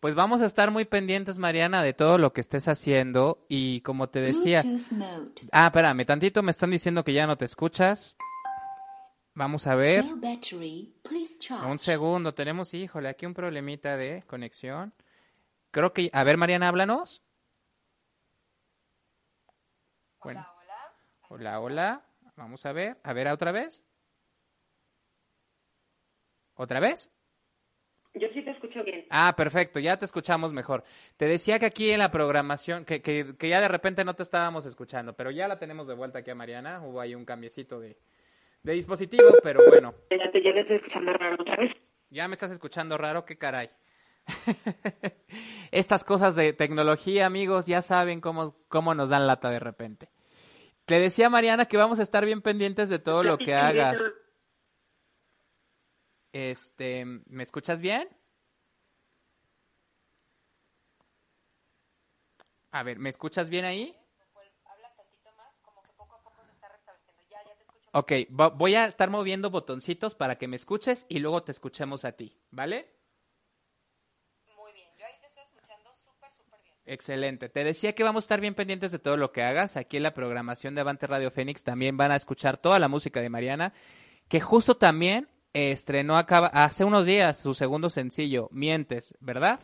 [0.00, 3.44] Pues vamos a estar muy pendientes, Mariana, de todo lo que estés haciendo.
[3.48, 4.64] Y como te decía...
[5.50, 8.16] Ah, espérame, tantito me están diciendo que ya no te escuchas.
[9.34, 10.04] Vamos a ver.
[11.64, 14.92] Un segundo, tenemos, híjole, aquí un problemita de conexión.
[15.72, 17.22] Creo que, a ver, Mariana, háblanos.
[20.22, 20.46] Bueno.
[21.28, 22.04] Hola, hola.
[22.36, 23.82] Vamos a ver, a ver, otra vez.
[26.54, 27.10] ¿Otra vez?
[28.14, 29.06] Yo sí te escucho bien.
[29.10, 30.84] Ah, perfecto, ya te escuchamos mejor.
[31.16, 34.22] Te decía que aquí en la programación, que, que, que ya de repente no te
[34.22, 36.80] estábamos escuchando, pero ya la tenemos de vuelta aquí a Mariana.
[36.82, 37.96] Hubo ahí un cambiecito de,
[38.62, 39.94] de dispositivo, pero bueno.
[40.10, 41.72] Ya te ya le estoy escuchando raro otra vez.
[42.10, 43.70] Ya me estás escuchando raro, qué caray.
[45.70, 50.08] Estas cosas de tecnología, amigos, ya saben cómo, cómo nos dan lata de repente.
[50.86, 54.00] Te decía Mariana que vamos a estar bien pendientes de todo lo que hagas.
[56.32, 58.08] Este, ¿me escuchas bien?
[62.70, 63.94] A ver, ¿me escuchas bien ahí?
[67.92, 72.04] Ok, vo- voy a estar moviendo botoncitos para que me escuches y luego te escuchemos
[72.04, 72.90] a ti, ¿vale?
[76.86, 77.48] Excelente.
[77.48, 79.76] Te decía que vamos a estar bien pendientes de todo lo que hagas.
[79.76, 83.20] Aquí en la programación de Avante Radio Fénix también van a escuchar toda la música
[83.20, 83.74] de Mariana,
[84.28, 85.28] que justo también
[85.58, 89.60] estrenó acaba, hace unos días su segundo sencillo, Mientes, ¿verdad?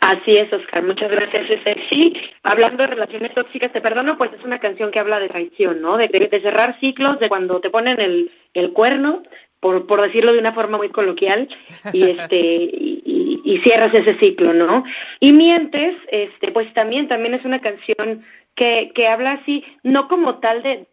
[0.00, 1.48] Así es, Oscar, muchas gracias.
[1.48, 5.28] Este, sí, hablando de relaciones tóxicas, te perdono, pues es una canción que habla de
[5.28, 5.96] traición, ¿no?
[5.96, 9.22] De, de- de cerrar ciclos, de cuando te ponen el, el cuerno,
[9.60, 11.48] por, por decirlo de una forma muy coloquial,
[11.92, 14.82] y este y, y- y cierras ese ciclo, ¿no?
[15.20, 18.24] Y mientes, este, pues también, también es una canción
[18.56, 20.86] que, que habla así, no como tal de,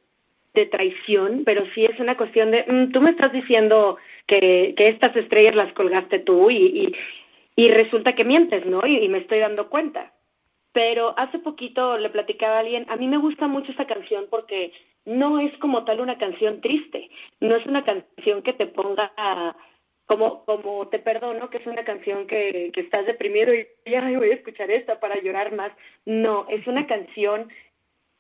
[0.60, 3.98] de traición, pero sí es una cuestión de, mm, tú me estás diciendo
[4.28, 6.94] que, estas estrellas las colgaste tú y,
[7.56, 8.86] y, resulta que mientes, ¿no?
[8.86, 10.14] Y, me estoy dando cuenta.
[10.72, 14.72] Pero hace poquito le platicaba a alguien, a mí me gusta mucho esta canción porque
[15.06, 19.12] no es como tal una canción triste, no es una canción que te ponga
[20.06, 24.32] como como te perdono, que es una canción que, que estás deprimido y ya voy
[24.32, 25.72] a escuchar esta para llorar más.
[26.06, 27.50] No, es una canción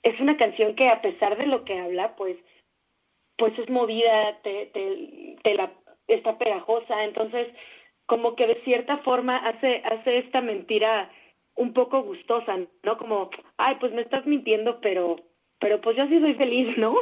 [0.04, 2.38] es una canción que a pesar de lo que habla, pues
[3.38, 5.72] pues es movida, te, te, te la
[6.08, 7.47] está pegajosa, entonces
[8.06, 11.10] como que de cierta forma hace hace esta mentira
[11.56, 12.97] un poco gustosa, ¿no?
[12.97, 15.18] Como, ay, pues me estás mintiendo, pero
[15.60, 16.95] pero pues yo sí soy feliz, ¿no?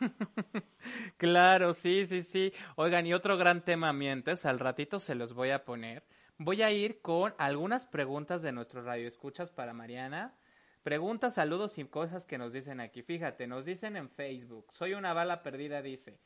[1.16, 2.52] Claro, sí, sí, sí.
[2.74, 6.02] Oigan, y otro gran tema mientes, al ratito se los voy a poner,
[6.38, 10.34] voy a ir con algunas preguntas de nuestros radioescuchas para Mariana.
[10.82, 13.02] Preguntas, saludos y cosas que nos dicen aquí.
[13.02, 14.66] Fíjate, nos dicen en Facebook.
[14.72, 16.18] Soy una bala perdida, dice.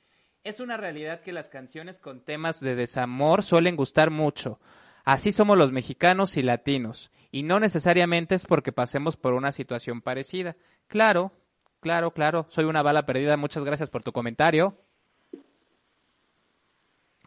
[0.44, 4.58] Es una realidad que las canciones con temas de desamor suelen gustar mucho.
[5.04, 7.10] Así somos los mexicanos y latinos.
[7.30, 10.56] Y no necesariamente es porque pasemos por una situación parecida.
[10.86, 11.32] Claro,
[11.80, 12.46] claro, claro.
[12.48, 13.36] Soy una bala perdida.
[13.36, 14.78] Muchas gracias por tu comentario.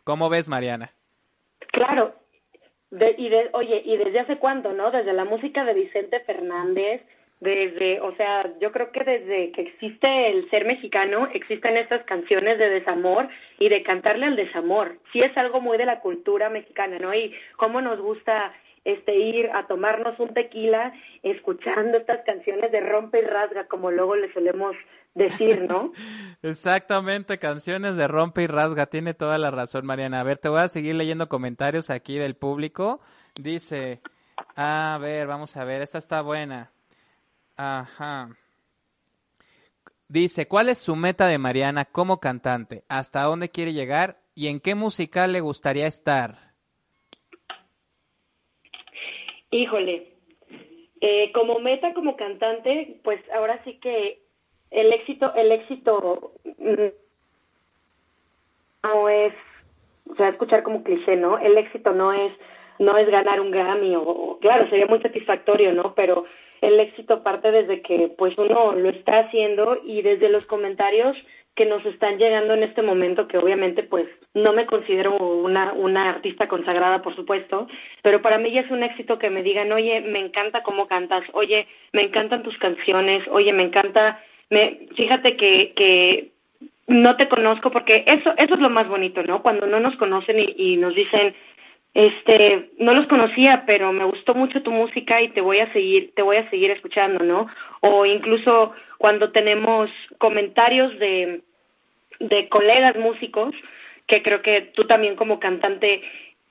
[0.03, 0.93] ¿Cómo ves, Mariana?
[1.71, 2.15] Claro.
[2.89, 4.89] De- y de, oye, ¿y desde hace cuándo, no?
[4.89, 7.03] Desde la música de Vicente Fernández,
[7.39, 12.59] desde, o sea, yo creo que desde que existe el ser mexicano, existen estas canciones
[12.59, 13.29] de desamor
[13.59, 14.97] y de cantarle al desamor.
[15.13, 17.13] Sí es algo muy de la cultura mexicana, ¿no?
[17.13, 23.19] Y cómo nos gusta este ir a tomarnos un tequila escuchando estas canciones de rompe
[23.19, 24.75] y rasga, como luego le solemos
[25.15, 25.93] decir, ¿no?
[26.41, 28.87] Exactamente, canciones de rompe y rasga.
[28.87, 30.19] Tiene toda la razón, Mariana.
[30.19, 32.99] A ver, te voy a seguir leyendo comentarios aquí del público.
[33.35, 34.01] Dice,
[34.57, 36.71] a ver, vamos a ver, esta está buena.
[37.61, 38.29] Ajá.
[40.07, 42.83] Dice, ¿cuál es su meta de Mariana como cantante?
[42.87, 44.15] ¿Hasta dónde quiere llegar?
[44.33, 46.53] ¿Y en qué musical le gustaría estar?
[49.51, 50.13] Híjole,
[51.01, 54.21] eh, como meta, como cantante, pues ahora sí que
[54.71, 56.87] el éxito, el éxito mm,
[58.83, 59.33] no es,
[60.09, 61.37] o sea, escuchar como cliché, ¿no?
[61.39, 62.31] El éxito no es,
[62.79, 65.93] no es ganar un Grammy o, o- claro, sería muy satisfactorio, ¿no?
[65.93, 66.23] Pero
[66.61, 71.15] el éxito parte desde que, pues, uno lo está haciendo y desde los comentarios
[71.59, 76.07] que nos están llegando en este momento, que obviamente pues no me considero una, una
[76.09, 77.67] artista consagrada, por supuesto,
[78.01, 81.23] pero para mí ya es un éxito que me digan, oye, me encanta cómo cantas,
[81.33, 86.31] oye, me encantan tus canciones, oye, me encanta, me, fíjate que, que
[86.87, 89.41] no te conozco, porque eso, eso es lo más bonito, ¿no?
[89.41, 91.35] Cuando no nos conocen y, y nos dicen,
[91.93, 96.13] este, no los conocía, pero me gustó mucho tu música y te voy a seguir,
[96.15, 97.47] te voy a seguir escuchando, ¿no?
[97.81, 101.41] O incluso cuando tenemos comentarios de,
[102.19, 103.55] de colegas músicos,
[104.07, 106.01] que creo que tú también como cantante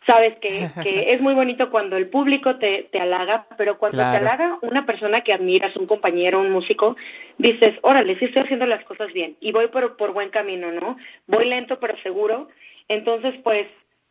[0.07, 4.13] sabes que, que es muy bonito cuando el público te, te halaga, pero cuando Claro.
[4.13, 6.97] te halaga una persona que admiras, un compañero, un músico,
[7.37, 10.97] dices, órale, sí estoy haciendo las cosas bien y voy por, por buen camino, ¿no?
[11.27, 12.49] Voy lento pero seguro.
[12.89, 13.67] Entonces, pues,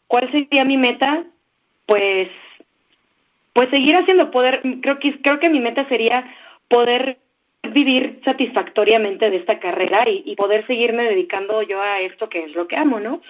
[0.07, 1.23] ¿cuál sería mi meta?
[1.85, 2.29] Pues,
[3.53, 6.23] pues seguir haciendo, poder, creo que, creo que mi meta sería
[6.69, 7.17] poder
[7.73, 12.55] vivir satisfactoriamente de esta carrera y, y poder seguirme dedicando yo a esto que es
[12.55, 13.21] lo que amo, ¿no?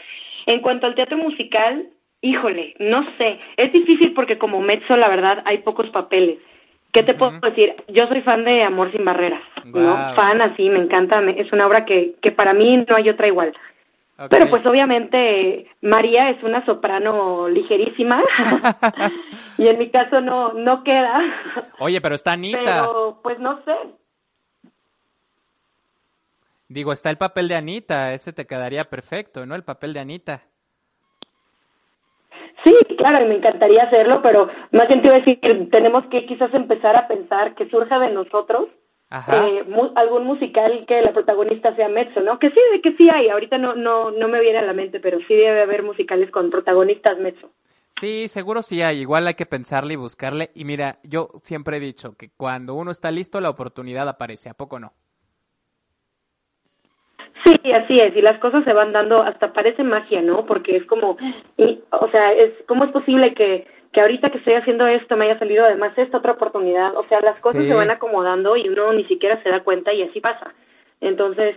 [0.45, 1.87] En cuanto al teatro musical,
[2.21, 6.37] híjole, no sé, es difícil porque como mezzo, la verdad, hay pocos papeles.
[6.91, 7.75] ¿Qué te puedo decir?
[7.89, 10.15] Yo soy fan de Amor sin Barreras, ¿no?
[10.15, 13.27] Fan así, me encanta, me- es una obra que, que para mí no hay otra
[13.27, 13.53] igual.
[14.29, 18.23] Pero pues obviamente María es una soprano ligerísima
[19.59, 21.21] y en mi caso no no queda.
[21.79, 22.59] Oye, pero está Anita.
[22.63, 23.75] Pero pues no sé.
[26.67, 28.13] Digo, está el papel de Anita.
[28.13, 29.53] Ese te quedaría perfecto, ¿no?
[29.53, 30.41] El papel de Anita.
[32.63, 36.05] Sí, claro, y me encantaría hacerlo, pero más bien te iba a decir que tenemos
[36.07, 38.67] que quizás empezar a pensar que surja de nosotros.
[39.11, 42.39] Eh, mu- algún musical que la protagonista sea Mezzo, ¿no?
[42.39, 45.17] Que sí, que sí hay, ahorita no no no me viene a la mente, pero
[45.27, 47.49] sí debe haber musicales con protagonistas Mezzo.
[47.99, 48.99] Sí, seguro sí hay.
[48.99, 50.51] Igual hay que pensarle y buscarle.
[50.53, 54.49] Y mira, yo siempre he dicho que cuando uno está listo, la oportunidad aparece.
[54.49, 54.93] ¿A poco no?
[57.43, 60.45] Sí, así es, y las cosas se van dando, hasta parece magia, ¿no?
[60.45, 61.17] Porque es como,
[61.55, 63.65] y, o sea, es ¿cómo es posible que,
[63.97, 66.95] que ahorita que estoy haciendo esto me haya salido además esta otra oportunidad?
[66.95, 67.67] O sea, las cosas Sí.
[67.67, 70.53] se van acomodando y uno ni siquiera se da cuenta y así pasa.
[71.01, 71.55] Entonces,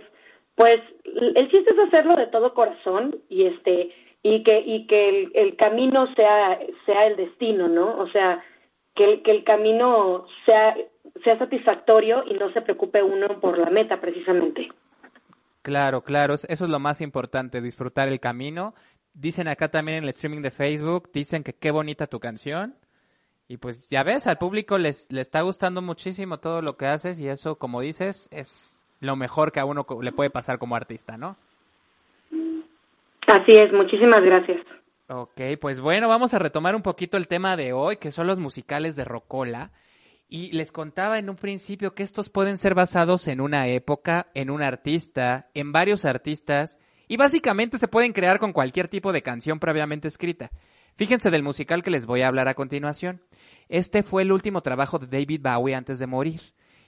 [0.55, 0.81] pues
[1.35, 3.91] el chiste es hacerlo de todo corazón y este
[4.23, 7.95] y que y que el, el camino sea sea el destino, ¿no?
[7.99, 8.43] O sea,
[8.95, 10.75] que el, que el camino sea
[11.23, 14.67] sea satisfactorio y no se preocupe uno por la meta precisamente.
[15.61, 16.33] Claro, claro.
[16.33, 18.73] es- Eso es lo más importante, disfrutar el camino.
[19.13, 22.75] Dicen acá también en el streaming de Facebook, dicen que qué bonita tu canción.
[23.47, 27.19] Y pues ya ves, al público les, le está gustando muchísimo todo lo que haces
[27.19, 31.17] y eso, como dices, es lo mejor que a uno le puede pasar como artista,
[31.17, 31.35] ¿no?
[33.27, 34.61] Así es, muchísimas gracias.
[35.07, 38.39] Ok, pues bueno, vamos a retomar un poquito el tema de hoy, que son los
[38.39, 39.71] musicales de Rocola.
[40.29, 44.49] Y les contaba en un principio que estos pueden ser basados en una época, en
[44.49, 46.79] un artista, en varios artistas,
[47.11, 50.49] y básicamente se pueden crear con cualquier tipo de canción previamente escrita.
[50.95, 53.21] Fíjense del musical que les voy a hablar a continuación.
[53.67, 56.39] Este fue el último trabajo de David Bowie antes de morir.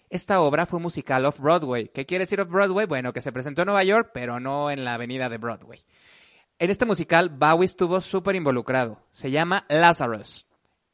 [0.09, 1.89] Esta obra fue musical off-Broadway.
[1.89, 2.85] ¿Qué quiere decir off-Broadway?
[2.85, 5.81] Bueno, que se presentó en Nueva York, pero no en la avenida de Broadway.
[6.57, 9.01] En este musical, Bowie estuvo súper involucrado.
[9.11, 10.47] Se llama Lazarus.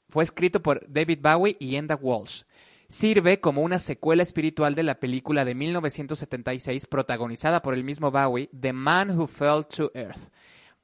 [0.09, 2.45] Fue escrito por David Bowie y Enda Walsh.
[2.89, 8.49] Sirve como una secuela espiritual de la película de 1976 protagonizada por el mismo Bowie,
[8.59, 10.31] The Man Who Fell to Earth.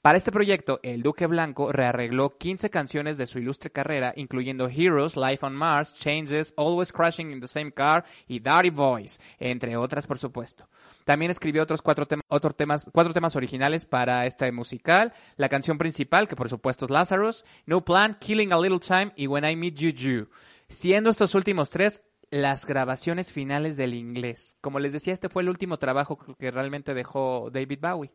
[0.04, 5.18] Para este proyecto, el Duque Blanco rearregló 15 canciones de su ilustre carrera, incluyendo Heroes,
[5.18, 10.06] Life on Mars, Changes, Always Crashing in the Same Car y Dirty Boys, entre otras,
[10.06, 10.70] por supuesto.
[11.06, 15.80] También escribió otros cuatro, tem- otros temas, cuatro temas originales para este musical, la canción
[15.80, 19.56] principal, que por supuesto es Lazarus, No Plan, Killing a Little Time y When I
[19.56, 20.28] Meet You You,
[20.68, 24.58] siendo estos últimos tres las grabaciones finales del inglés.
[24.62, 28.12] Como les decía, este fue el último trabajo que realmente dejó David Bowie.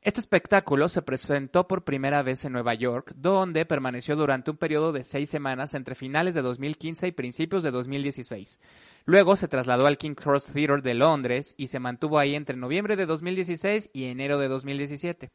[0.00, 4.92] Este espectáculo se presentó por primera vez en Nueva York, donde permaneció durante un periodo
[4.92, 8.60] de seis semanas entre finales de 2015 y principios de 2016.
[9.06, 12.94] Luego se trasladó al King Cross Theatre de Londres y se mantuvo ahí entre noviembre
[12.94, 15.30] de 2016 y enero de 2017.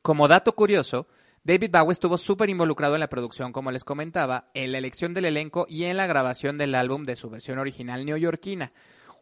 [0.00, 1.06] Como dato curioso,
[1.48, 5.24] David Bowie estuvo súper involucrado en la producción, como les comentaba, en la elección del
[5.24, 8.72] elenco y en la grabación del álbum de su versión original neoyorquina.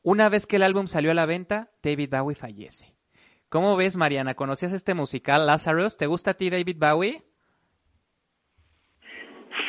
[0.02, 2.96] Una vez que el álbum salió a la venta, David Bowie fallece.
[3.48, 4.34] ¿Cómo ves, Mariana?
[4.34, 5.96] ¿Conocías este musical Lazarus?
[5.96, 7.22] ¿Te gusta a ti David Bowie?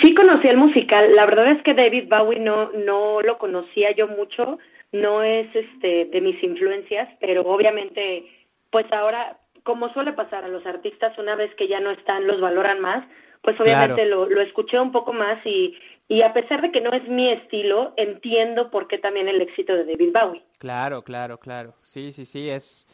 [0.02, 1.14] Sí conocí el musical.
[1.14, 4.58] La verdad es que David Bowie no, no lo conocía yo mucho.
[4.92, 8.26] No es este de mis influencias, pero obviamente,
[8.72, 9.38] pues ahora,
[9.68, 13.06] como suele pasar a los artistas, una vez que ya no están, los valoran más.
[13.42, 16.94] Pues obviamente lo, lo escuché un poco más y, y a pesar de que no
[16.94, 20.44] es mi estilo, entiendo por qué también el éxito de David Bowie.
[20.58, 21.74] Claro, claro, claro.
[21.84, 22.88] Sí, sí, sí, es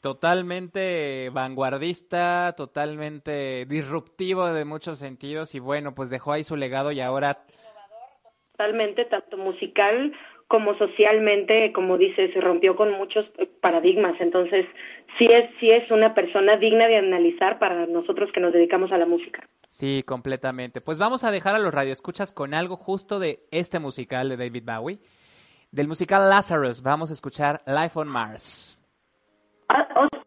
[0.00, 7.00] totalmente vanguardista, totalmente disruptivo de muchos sentidos y bueno, pues dejó ahí su legado y
[7.00, 7.38] ahora
[8.52, 10.12] totalmente, tanto musical
[10.50, 13.24] como socialmente, como dices, se rompió con muchos
[13.60, 14.20] paradigmas.
[14.20, 14.66] Entonces,
[15.18, 18.98] sí es, sí es una persona digna de analizar para nosotros que nos dedicamos a
[18.98, 19.46] la música.
[19.68, 20.80] Sí, completamente.
[20.80, 24.64] Pues vamos a dejar a los radioescuchas con algo justo de este musical de David
[24.64, 24.98] Bowie.
[25.70, 28.76] Del musical Lazarus vamos a escuchar Life on Mars.
[29.68, 30.19] Ah, o-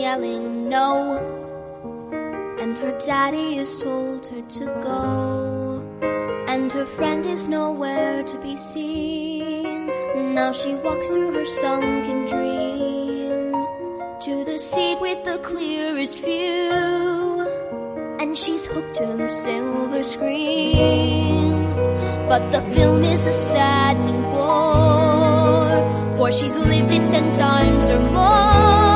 [0.00, 1.16] yelling no,
[2.60, 5.80] and her daddy has told her to go.
[6.48, 9.86] And her friend is nowhere to be seen.
[10.34, 13.52] Now she walks through her sunken dream
[14.20, 17.24] to the seat with the clearest view
[18.24, 21.52] and she's hooked to the silver screen.
[22.28, 28.93] But the film is a saddening bore, for she's lived it ten times or more.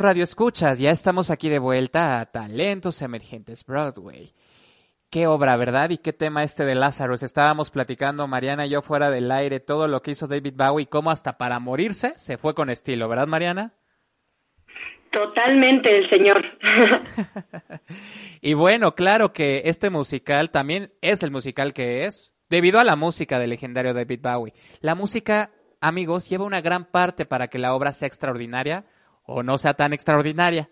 [0.00, 4.32] Radio Escuchas, ya estamos aquí de vuelta a Talentos Emergentes Broadway.
[5.10, 5.90] Qué obra, ¿verdad?
[5.90, 7.22] Y qué tema este de Lazarus.
[7.22, 11.10] Estábamos platicando, Mariana y yo fuera del aire, todo lo que hizo David Bowie, cómo
[11.10, 13.74] hasta para morirse se fue con estilo, ¿verdad, Mariana?
[15.12, 16.44] Totalmente el señor.
[18.40, 22.96] Y bueno, claro que este musical también es el musical que es, debido a la
[22.96, 24.54] música del legendario David Bowie.
[24.80, 25.50] La música,
[25.82, 28.86] amigos, lleva una gran parte para que la obra sea extraordinaria
[29.24, 30.68] o no sea tan extraordinaria.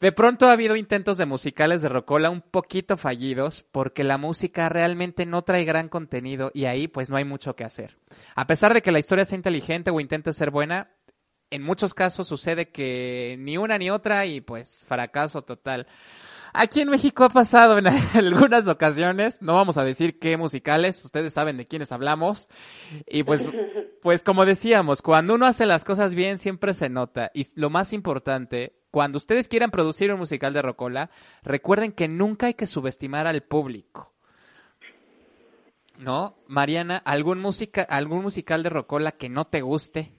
[0.00, 4.70] De pronto ha habido intentos de musicales de Rocola un poquito fallidos porque la música
[4.70, 7.98] realmente no trae gran contenido y ahí pues no hay mucho que hacer.
[8.34, 10.88] A pesar de que la historia sea inteligente o intente ser buena,
[11.50, 15.86] en muchos casos sucede que ni una ni otra y pues fracaso total.
[16.52, 21.32] Aquí en México ha pasado en algunas ocasiones, no vamos a decir qué musicales, ustedes
[21.32, 22.48] saben de quiénes hablamos.
[23.06, 23.46] Y pues,
[24.02, 27.30] pues como decíamos, cuando uno hace las cosas bien siempre se nota.
[27.34, 31.10] Y lo más importante, cuando ustedes quieran producir un musical de Rocola,
[31.42, 34.12] recuerden que nunca hay que subestimar al público.
[35.98, 36.36] ¿No?
[36.48, 40.12] Mariana, ¿algún, música, algún musical de Rocola que no te guste?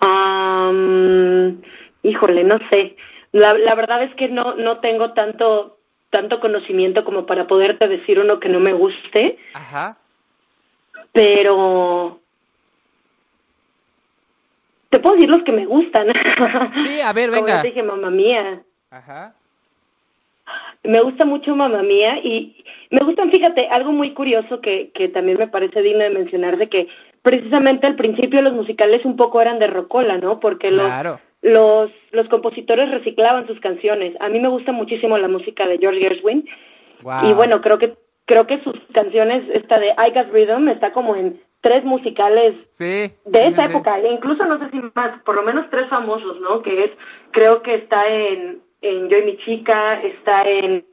[0.00, 1.62] Am,
[2.02, 2.96] híjole, no sé.
[3.32, 5.78] La, la verdad es que no, no tengo tanto,
[6.10, 9.96] tanto conocimiento como para poderte decir uno que no me guste, Ajá.
[11.12, 12.20] pero
[14.90, 16.08] te puedo decir los que me gustan.
[16.84, 17.62] Sí, a ver, Como venga.
[17.62, 18.62] te dije, mamá mía.
[18.90, 19.34] Ajá.
[20.84, 25.36] Me gusta mucho Mamma Mía y me gustan, fíjate, algo muy curioso que, que también
[25.38, 26.86] me parece digno de mencionar, de que
[27.22, 30.38] precisamente al principio los musicales un poco eran de rocola, ¿no?
[30.38, 31.18] Porque los, Claro.
[31.42, 34.14] Los, los compositores reciclaban sus canciones.
[34.20, 36.48] A mí me gusta muchísimo la música de George Gershwin
[37.02, 37.30] Wow.
[37.30, 41.14] y bueno, creo que creo que sus canciones, esta de I Got Rhythm, está como
[41.14, 43.12] en tres musicales Sí.
[43.24, 46.40] de esa sí, época, e incluso no sé si más, por lo menos tres famosos,
[46.40, 46.62] ¿no?
[46.62, 46.90] Que es,
[47.30, 50.84] creo que está en, en Yo y mi chica, está en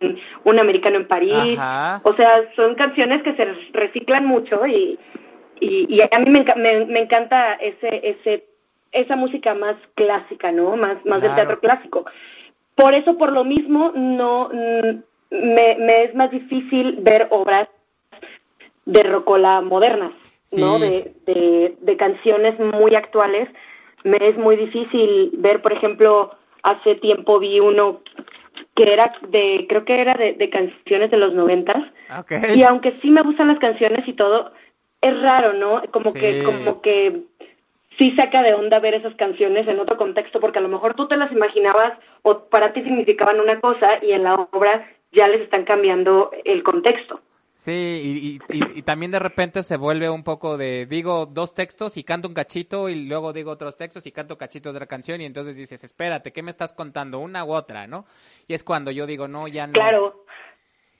[0.44, 2.02] Un americano en París, Ajá.
[2.04, 5.00] o sea, son canciones que se reciclan mucho y,
[5.60, 8.44] y, y a mí me, me, me encanta ese, ese,
[8.94, 10.76] esa música más clásica, ¿no?
[10.78, 12.06] Más, más del teatro clásico.
[12.76, 14.98] Por eso, por lo mismo, no, mm,
[15.32, 17.68] me, me es más difícil ver obras
[18.86, 20.12] de rocola modernas,
[20.52, 20.80] ¿no?
[20.80, 23.50] De, de, de canciones muy actuales.
[24.04, 26.32] Me es muy difícil ver, por ejemplo,
[26.64, 28.02] hace tiempo vi uno
[28.76, 31.78] que era de, creo que era de, de canciones de los noventas,
[32.20, 32.32] Ok.
[32.56, 34.52] y aunque sí me gustan las canciones y todo,
[35.02, 35.82] es raro, ¿no?
[35.91, 36.20] Como Sí.
[36.20, 37.22] que, como que
[37.98, 41.08] sí saca de onda ver esas canciones en otro contexto, porque a lo mejor tú
[41.08, 45.41] te las imaginabas o para ti significaban una cosa y en la obra ya les
[45.41, 47.22] están cambiando el contexto.
[47.56, 51.54] Sí, y, y- y- y también de repente se vuelve un poco de, digo dos
[51.54, 54.88] textos y canto un cachito y luego digo otros textos y canto cachito de otra
[54.88, 57.20] canción y entonces dices, espérate, ¿qué me estás contando?
[57.20, 58.06] Una u otra, ¿no?
[58.48, 59.74] Y es cuando yo digo, no, ya no.
[59.74, 60.22] Claro,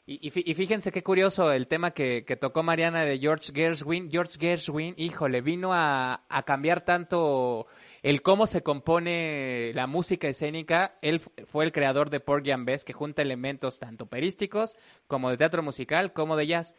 [0.06, 4.12] Y, y fí- y fíjense qué curioso el tema que, tocó Mariana de George Gershwin.
[4.12, 7.68] George Gershwin, híjole, vino a, a cambiar tanto
[8.02, 10.98] el cómo se compone la música escénica.
[11.02, 14.76] Él fu- fue el creador de Porgy and Bess, que junta elementos tanto operísticos
[15.08, 16.76] como de teatro musical, como de jazz.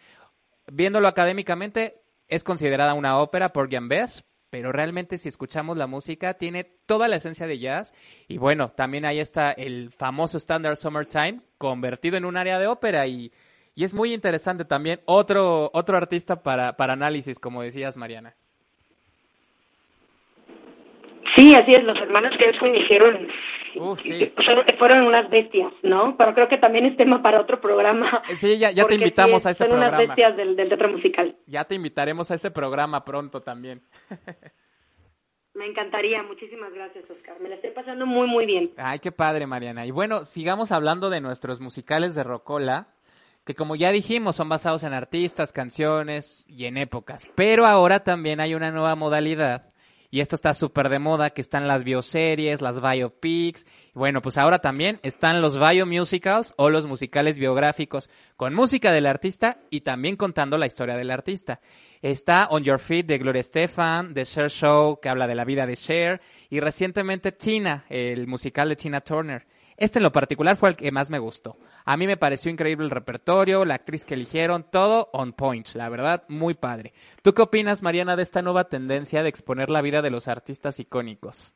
[0.70, 6.34] Viéndolo académicamente, es considerada una ópera, Porgy and Bess, pero realmente si escuchamos la música
[6.34, 7.92] tiene toda la esencia de jazz
[8.28, 13.04] y bueno, también ahí está el famoso Standard Summertime convertido en un área de ópera
[13.08, 13.32] y,
[13.74, 18.36] y es muy interesante también otro otro artista para, para análisis, como decías Mariana.
[21.34, 23.26] sí, así es, los hermanos Gershwin hicieron,
[24.02, 24.32] Sí.
[24.44, 26.16] son- fueron unas bestias, ¿no?
[26.16, 28.22] Pero creo que también es tema para otro programa.
[28.36, 30.14] Sí, ya, ya te invitamos sí, a ese son unas programa.
[30.14, 31.36] bestias del, del teatro musical.
[31.46, 33.82] Ya te invitaremos a ese programa pronto también.
[35.54, 37.38] Me encantaría, muchísimas gracias, Oscar.
[37.40, 38.72] Me la estoy pasando muy, muy bien.
[38.76, 39.86] Ay, qué padre, Mariana.
[39.86, 42.88] Y bueno, sigamos hablando de nuestros musicales de Rocola,
[43.44, 47.28] que como ya dijimos, son basados en artistas, canciones y en épocas.
[47.36, 49.72] Pero ahora también hay una nueva modalidad,
[50.14, 53.66] y esto está súper de moda, que están las bioseries, las biopics.
[53.94, 59.58] Bueno, pues ahora también están los biomusicals o los musicales biográficos, con música del artista
[59.70, 61.60] y también contando la historia del artista.
[62.00, 65.66] Está On Your Feet de Gloria Estefan, The Cher Show, que habla de la vida
[65.66, 69.44] de Cher, y recientemente Tina, el musical de Tina Turner.
[69.76, 71.56] Este en lo particular fue el que más me gustó.
[71.84, 75.88] A mí me pareció increíble el repertorio, la actriz que eligieron, todo on point, la
[75.88, 76.92] verdad, muy padre.
[77.22, 80.78] ¿Tú qué opinas, Mariana, de esta nueva tendencia de exponer la vida de los artistas
[80.78, 81.52] icónicos?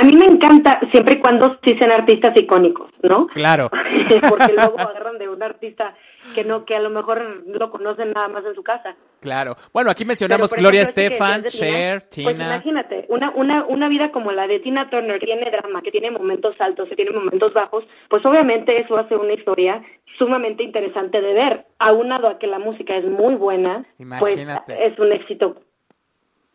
[0.00, 3.26] A mí me encanta siempre y cuando sí sean artistas icónicos, ¿no?
[3.28, 3.70] Claro.
[4.28, 5.96] Porque luego agarran de un artista
[6.34, 8.96] que no, que a lo mejor lo conocen nada más en su casa.
[9.20, 9.56] Claro.
[9.72, 12.32] Bueno, aquí mencionamos Gloria este Estefan, Tina, Cher, Pues Tina.
[12.32, 16.10] imagínate, una, una, una vida como la de Tina Turner, que tiene drama, que tiene
[16.10, 19.82] momentos altos, que tiene momentos bajos, pues obviamente eso hace una historia
[20.18, 21.66] sumamente interesante de ver.
[21.78, 24.74] Aunado a que la música es muy buena, Imagínate.
[24.74, 25.56] pues es un éxito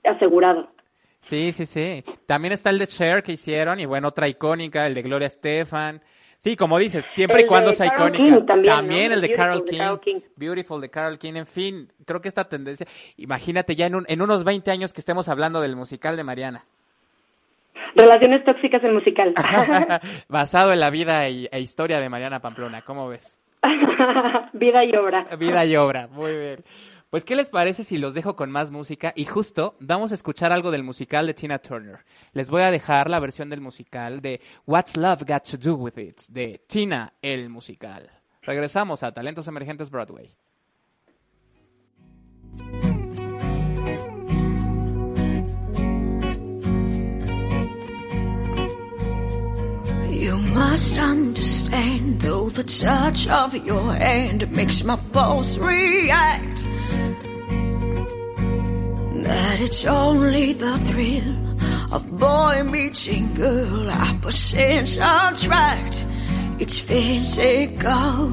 [0.03, 0.69] asegurado.
[1.19, 2.03] Sí, sí, sí.
[2.25, 6.01] También está el de Cher que hicieron y bueno, otra icónica, el de Gloria Estefan.
[6.43, 8.45] Sí, como dices, siempre El y cuando sea icónica.
[8.65, 9.15] También, ¿no?
[9.15, 10.19] el de Carol de King.
[10.35, 11.35] Beautiful de Carol King.
[11.35, 12.85] En fin, creo que esta tendencia.
[13.15, 16.65] Imagínate ya en, un- en unos 20 años que estemos hablando del musical de Mariana.
[17.95, 19.33] Relaciones tóxicas el musical.
[20.27, 22.81] Basado en la vida y- e historia de Mariana Pamplona.
[22.81, 23.37] ¿Cómo ves?
[24.51, 25.25] Vida y obra.
[25.39, 26.63] Vida y obra, muy bien.
[27.13, 29.13] Pues, ¿qué les parece si los dejo con más música?
[29.15, 31.99] Y justo vamos a escuchar algo del musical de Tina Turner.
[32.31, 35.99] Les voy a dejar la versión del musical de What's Love Got to Do With
[35.99, 38.09] It, de Tina el musical.
[38.41, 40.35] Regresamos a Talentos Emergentes Broadway.
[50.09, 54.97] You must understand, though the touch of your hand makes my
[55.59, 56.65] react,
[59.23, 66.05] that it's only the thrill of boy meeting girl opposites attract.
[66.59, 68.29] It's physical,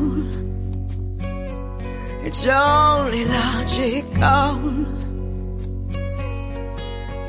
[2.26, 4.80] it's only logical.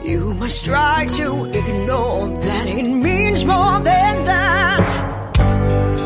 [0.03, 4.87] You must try to ignore that it means more than that.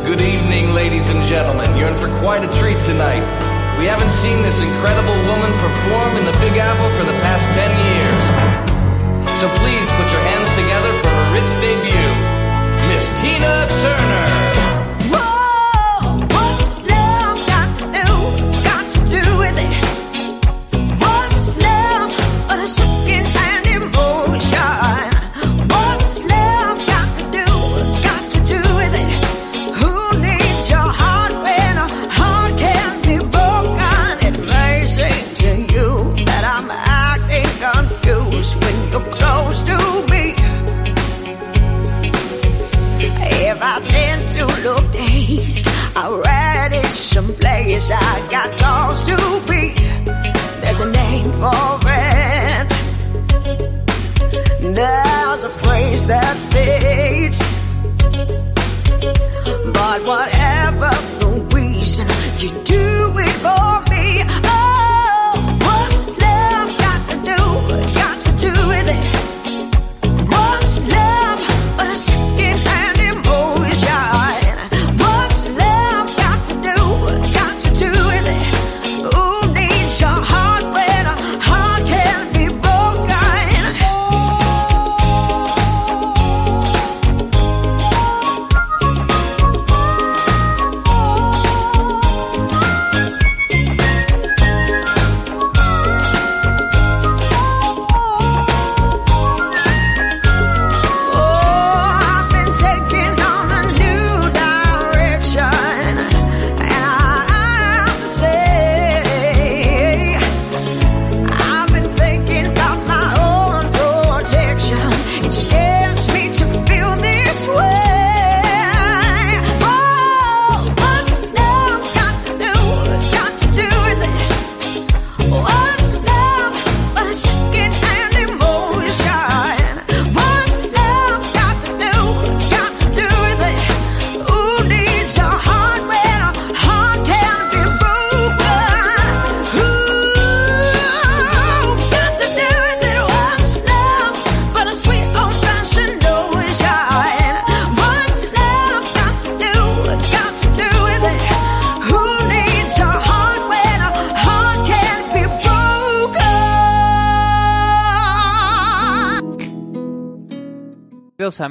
[0.05, 1.77] Good evening, ladies and gentlemen.
[1.77, 3.23] You're in for quite a treat tonight.
[3.79, 5.34] We haven't seen this incredible woman
[9.45, 9.74] So please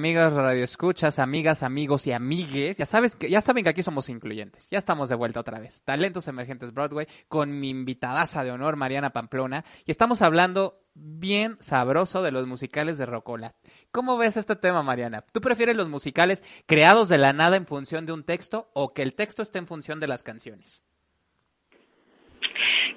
[0.05, 4.69] Amigos radioescuchas, amigas, amigos y amigues, ya sabes que ya saben que aquí somos incluyentes.
[4.69, 5.83] Ya estamos de vuelta otra vez.
[5.83, 12.23] Talentos Emergentes Broadway con mi invitadaza de honor Mariana Pamplona y estamos hablando bien sabroso
[12.23, 13.55] de los musicales de Rocola.
[13.93, 15.25] ¿Cómo ves este tema, Mariana?
[15.33, 19.01] ¿Tú prefieres los musicales creados de la nada en función de un texto o que
[19.01, 20.83] el texto esté en función de las canciones?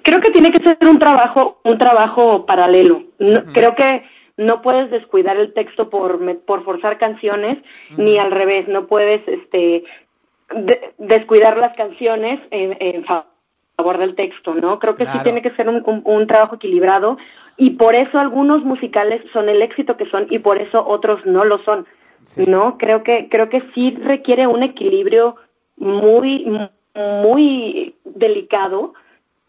[0.02, 4.02] creo que tiene que ser un trabajo un trabajo paralelo No- creo que
[4.38, 7.58] no puedes descuidar el texto por por forzar canciones
[7.98, 9.84] ni al revés no puedes este
[10.54, 13.26] de- descuidar las canciones en, en favor
[13.80, 14.80] aborda el texto, ¿no?
[14.80, 17.16] Creo que sí tiene que ser un, un- un trabajo equilibrado
[17.56, 21.44] y por eso algunos musicales son el éxito que son y por eso otros no
[21.44, 21.86] lo son,
[22.24, 22.44] Sí.
[22.46, 22.76] ¿no?
[22.76, 25.36] Creo que creo que sí requiere un equilibrio
[25.76, 26.44] muy
[27.22, 28.94] muy delicado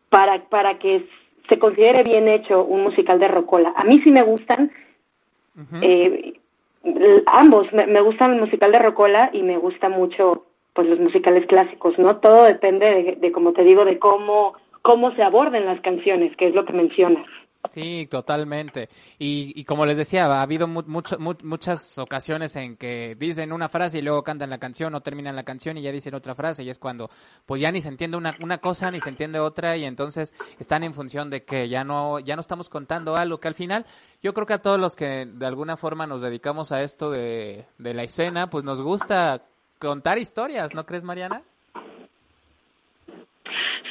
[0.10, 1.08] para para que
[1.50, 3.74] se considere bien hecho un musical de Rocola.
[3.76, 4.72] A mí sí me gustan
[5.82, 6.34] eh,
[7.26, 11.46] ambos, me, me gusta el musical de Rocola y me gusta mucho pues los musicales
[11.48, 12.18] clásicos, ¿no?
[12.18, 16.48] Todo depende de, de como te digo, de cómo cómo se aborden las canciones, que
[16.48, 17.26] es lo que mencionas.
[17.68, 18.88] Sí, totalmente.
[19.18, 23.52] Y, y como les decía, ha habido mu- mucho- mu- muchas ocasiones en que dicen
[23.52, 26.36] una frase y luego cantan la canción o terminan la canción y ya dicen otra
[26.36, 27.10] frase y es cuando
[27.46, 30.84] pues ya ni se entiende una, una cosa ni se entiende otra y entonces están
[30.84, 33.86] en función de que ya no ya no estamos contando algo que al final
[34.24, 37.66] yo creo que a todos los que de alguna forma nos dedicamos a esto de,
[37.78, 39.44] de la escena pues nos gusta
[39.80, 41.44] contar historias, ¿no crees Mariana?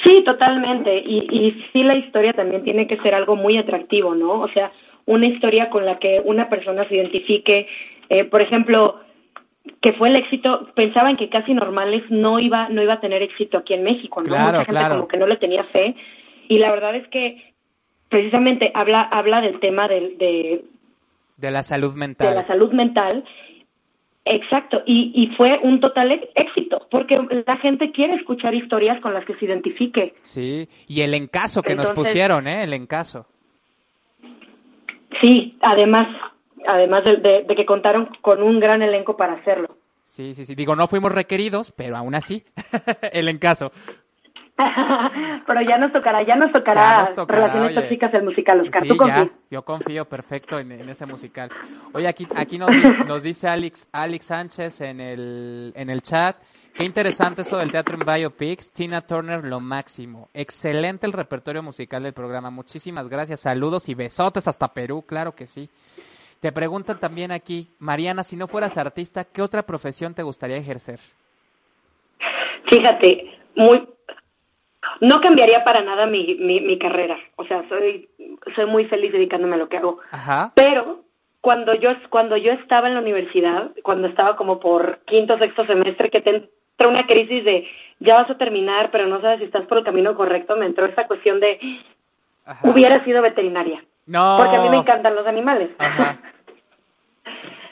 [0.04, 0.98] Sí, totalmente.
[0.98, 4.40] Y, y sí, la historia también tiene que ser algo muy atractivo, ¿no?
[4.40, 4.70] O sea,
[5.06, 7.66] una historia con la que una persona se identifique.
[8.10, 9.00] Eh, por ejemplo,
[9.80, 13.58] que fue el éxito, pensaban que casi normales no iba, no iba a tener éxito
[13.58, 14.28] aquí en México, ¿no?
[14.28, 14.94] Claro, Mucha gente claro.
[14.96, 15.94] como que no le tenía fe.
[16.48, 17.52] Y la verdad es que
[18.08, 20.64] precisamente habla, habla del tema del, de,
[21.36, 22.34] De la salud de mental.
[22.34, 23.24] la salud mental.
[24.30, 29.24] Exacto, y, y fue un total éxito, porque la gente quiere escuchar historias con las
[29.24, 30.14] que se identifique.
[30.22, 32.62] Sí, y el encaso que nos pusieron, ¿eh?
[32.64, 33.26] El encaso.
[35.22, 36.08] Sí, además,
[36.66, 39.76] además de, de- de que contaron con un gran elenco para hacerlo.
[40.04, 40.54] Sí, sí, sí.
[40.54, 42.44] Digo, no fuimos requeridos, pero aún así,
[43.12, 43.72] el encaso.
[45.46, 47.80] Pero ya nos tocará, ya nos tocará, Ya nos tocará, relaciones oye.
[47.80, 48.82] tóxicas el musical, Oscar.
[48.82, 51.48] Sí, Tú ya, yo confío perfecto en, en ese musical.
[51.92, 52.70] Oye, aquí, aquí nos,
[53.06, 56.36] nos dice Alex, Alex Sánchez en el, en el chat.
[56.74, 58.72] Qué interesante eso del teatro en Biopics.
[58.72, 60.28] Tina Turner, lo máximo.
[60.34, 62.50] Excelente el repertorio musical del programa.
[62.50, 63.40] Muchísimas gracias.
[63.40, 65.68] Saludos y besotes hasta Perú, claro que sí.
[66.40, 71.00] Te preguntan también aquí, Mariana, si no fueras artista, ¿qué otra profesión te gustaría ejercer?
[72.70, 73.88] Fíjate, muy,
[75.00, 77.16] no cambiaría para nada mi, mi, mi carrera.
[77.36, 78.08] O sea, soy,
[78.54, 79.98] soy muy feliz dedicándome a lo que hago.
[80.10, 80.52] Ajá.
[80.54, 81.00] Pero
[81.40, 86.10] cuando yo cuando yo estaba en la universidad, cuando estaba como por quinto sexto semestre,
[86.10, 87.66] que te entra una crisis de
[88.00, 90.86] ya vas a terminar, pero no sabes si estás por el camino correcto, me entró
[90.86, 91.58] esta cuestión de
[92.44, 92.68] Ajá.
[92.68, 94.36] hubiera sido veterinaria, No.
[94.38, 95.70] porque a mí me encantan los animales.
[95.78, 96.18] Ajá.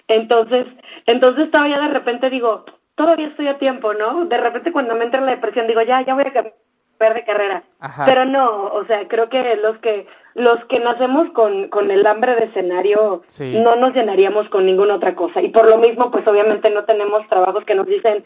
[0.09, 0.67] Entonces,
[1.07, 2.65] entonces estaba ya de repente digo,
[2.95, 4.25] todavía estoy a tiempo, ¿no?
[4.27, 6.55] De repente cuando me entra la depresión digo, ya, ya voy a cambiar
[6.99, 7.63] de carrera.
[7.81, 8.05] Ajá.
[8.07, 12.35] Pero no, o sea, creo que los que los que nacemos con, con el hambre
[12.37, 13.59] de escenario Sí.
[13.61, 15.41] no nos llenaríamos con ninguna otra cosa.
[15.41, 18.25] Y por lo mismo, pues obviamente no tenemos trabajos que nos dicen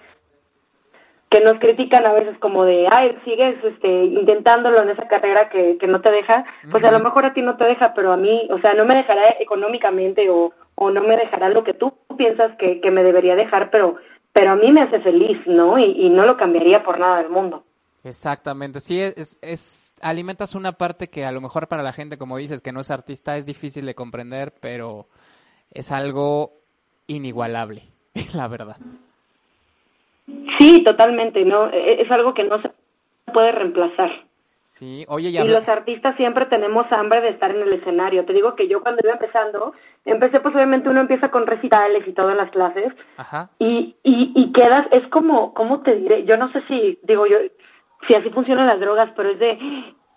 [1.30, 5.78] que nos critican a veces como de, ay, sigues este, intentándolo en esa carrera que,
[5.78, 8.16] que no te deja, pues a lo mejor a ti no te deja, pero a
[8.16, 11.94] mí, o sea, no me dejará económicamente o, o no me dejará lo que tú
[12.18, 13.94] piensas que, que me debería dejar, pero,
[14.32, 15.78] pero a mí me hace feliz, ¿no?
[15.78, 17.62] Y, y no lo cambiaría por nada del mundo.
[18.02, 22.38] Exactamente, sí, es, es, alimentas una parte que a lo mejor para la gente, como
[22.38, 25.06] dices, que no es artista, es difícil de comprender, pero
[25.70, 26.52] es algo
[27.06, 27.82] inigualable,
[28.34, 28.76] la verdad.
[30.58, 31.68] Sí, totalmente, ¿no?
[31.70, 32.70] E- Es algo que no se
[33.32, 34.10] puede reemplazar.
[34.64, 38.24] Sí, oye, y Y los artistas siempre tenemos hambre de estar en el escenario.
[38.24, 39.74] Te digo que yo cuando iba empezando,
[40.04, 44.32] empecé pues obviamente uno empieza con recitales y todo en las clases Ajá, y, y,
[44.34, 46.24] y quedas, es como, ¿cómo te diré?
[46.24, 47.38] Yo no sé si, digo yo,
[48.08, 49.58] si así funcionan las drogas, pero es de,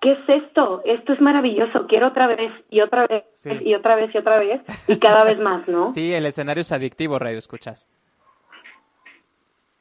[0.01, 0.81] ¿qué es esto?
[0.85, 3.49] Esto es maravilloso, quiero otra vez y otra vez Sí.
[3.61, 5.91] y otra vez y otra vez y cada vez más, ¿no?
[5.91, 7.87] sí, el escenario es adictivo, radio escuchas.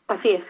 [0.08, 0.44] Así es.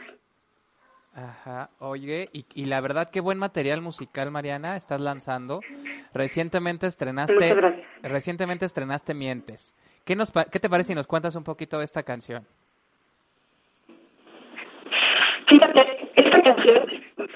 [1.15, 5.61] Ajá, oye, y, y la verdad qué buen material musical, Mariana, estás lanzando.
[6.15, 7.87] Recientemente estrenaste, Muchas gracias.
[8.03, 9.75] recientemente estrenaste Mientes.
[10.07, 12.47] ¿Qué nos, qué te parece si nos cuentas un poquito de esta canción?
[15.49, 16.89] Fíjate, esta canción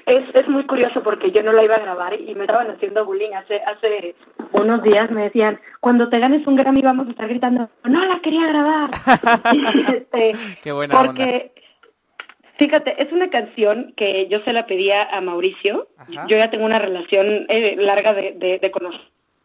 [0.06, 3.04] es, es muy curioso porque yo no la iba a grabar y me estaban haciendo
[3.04, 4.14] bullying hace hace
[4.52, 5.10] unos días.
[5.10, 8.90] Me decían, cuando te ganes un Grammy vamos a estar gritando, no la quería grabar.
[9.96, 10.32] Este,
[10.62, 11.52] Qué buena porque,
[12.58, 15.88] fíjate, es una canción que yo se la pedía a Mauricio.
[15.98, 16.26] Ajá.
[16.28, 19.00] Yo ya tengo una relación eh, larga de, de, de conocer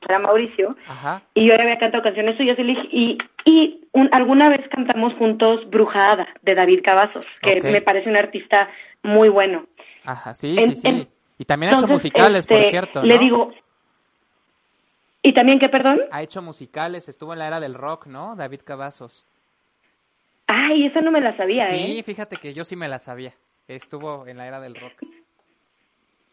[0.09, 0.69] a Mauricio.
[0.87, 4.49] Ajá, Y yo ya había cantado canciones suyas y, le dije- y, y un- alguna
[4.49, 8.67] vez cantamos juntos Brujada de David Cavazos, que me parece un artista
[9.03, 9.65] muy bueno.
[10.05, 10.87] Ajá, sí, En- sí, sí.
[10.87, 11.07] en-
[11.37, 13.51] y también ha hecho musicales, por este, cierto, Le digo,
[15.23, 15.99] ¿y también qué, perdón?
[16.11, 18.35] Ha hecho musicales, estuvo en la era del rock, ¿no?
[18.35, 19.25] David Cavazos.
[20.47, 22.03] Ay, esa no me la sabía, Sí, ¿eh?
[22.03, 23.33] fíjate que yo sí me la sabía.
[23.67, 25.03] Estuvo en la era del rock.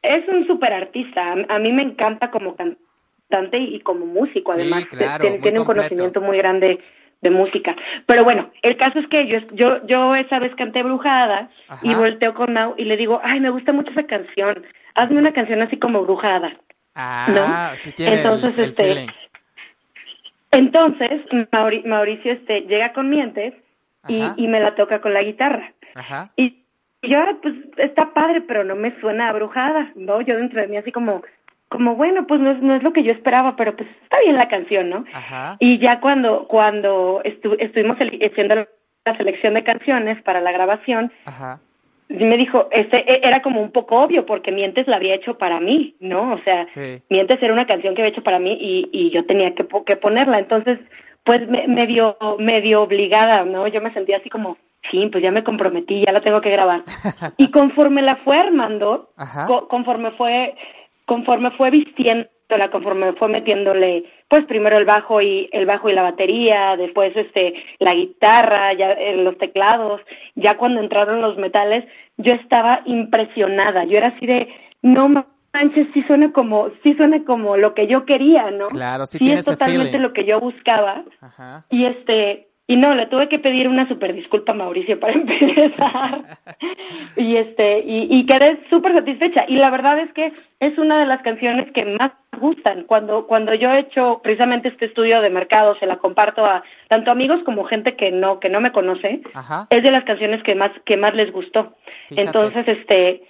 [0.02, 1.34] es un super artista.
[1.48, 4.86] A, mí me encanta como cantante y como músico, Sí, además.
[4.86, 6.80] claro, tiene, un conocimiento muy grande
[7.20, 7.74] de música.
[8.06, 11.80] Pero bueno, el caso es que yo, yo, yo esa vez canté Brujada Ajá.
[11.82, 14.64] y volteo con Mau y le digo, ay, me gusta mucho esa canción.
[14.94, 16.52] Hazme una canción así como Brujada.
[16.94, 17.26] Ah,
[17.72, 17.76] ¿no?
[17.78, 19.08] sí tiene el- Entonces, el, este, feeling.
[20.50, 21.22] Entonces,
[21.52, 23.54] Mauri- Mauricio este, llega con mientes
[24.08, 25.72] y, y me la toca con la guitarra.
[25.94, 26.30] Ajá.
[26.36, 26.64] Y
[27.00, 30.20] y yo, pues, está padre, pero no me suena a brujada, ¿no?
[30.20, 31.22] Yo dentro de mí así como,
[31.68, 34.36] como bueno, pues no es, no es lo que yo esperaba, pero pues está bien
[34.36, 35.04] la canción, ¿no?
[35.12, 35.56] Ajá.
[35.60, 38.54] Y ya cuando, cuando estu- estuvimos haciendo
[39.04, 41.60] la selección de canciones para la grabación, Ajá.
[42.08, 45.60] me dijo, este e- era como un poco obvio porque Mientes la había hecho para
[45.60, 46.32] mí, ¿no?
[46.32, 47.02] O sea, Sí.
[47.10, 49.96] Mientes era una canción que había hecho para mí y, y yo tenía que, que
[49.96, 50.38] ponerla.
[50.38, 50.78] Entonces,
[51.24, 53.66] pues me, medio, medio obligada, ¿no?
[53.68, 54.56] Yo me sentía así como,
[54.90, 56.82] sí, pues ya me comprometí, ya la tengo que grabar.
[57.36, 59.10] y conforme la fue armando,
[59.46, 60.54] co- conforme fue,
[61.08, 66.02] conforme fue vistiéndola, conforme fue metiéndole, pues primero el bajo y el bajo y la
[66.02, 70.02] batería, después este la guitarra, ya eh, los teclados,
[70.36, 71.86] ya cuando entraron los metales,
[72.18, 73.84] yo estaba impresionada.
[73.84, 74.48] Yo era así de,
[74.82, 75.08] no
[75.54, 78.68] manches, sí suena como, sí suena como lo que yo quería, ¿no?
[78.68, 80.02] Claro, sí sí es totalmente feeling.
[80.02, 81.04] lo que yo buscaba.
[81.22, 81.64] Ajá.
[81.70, 86.38] Y este, y no, le tuve que pedir una super disculpa a Mauricio para empezar.
[87.16, 89.46] y este, y, y quedé súper satisfecha.
[89.48, 92.84] Y la verdad es que es una de las canciones que más me gustan.
[92.84, 97.10] Cuando, cuando yo he hecho precisamente este estudio de mercado, se la comparto a tanto
[97.10, 99.66] amigos como gente que no, que no me conoce, Ajá.
[99.70, 101.74] es de las canciones que más, que más les gustó.
[102.10, 102.26] Fíjate.
[102.26, 103.22] Entonces, este,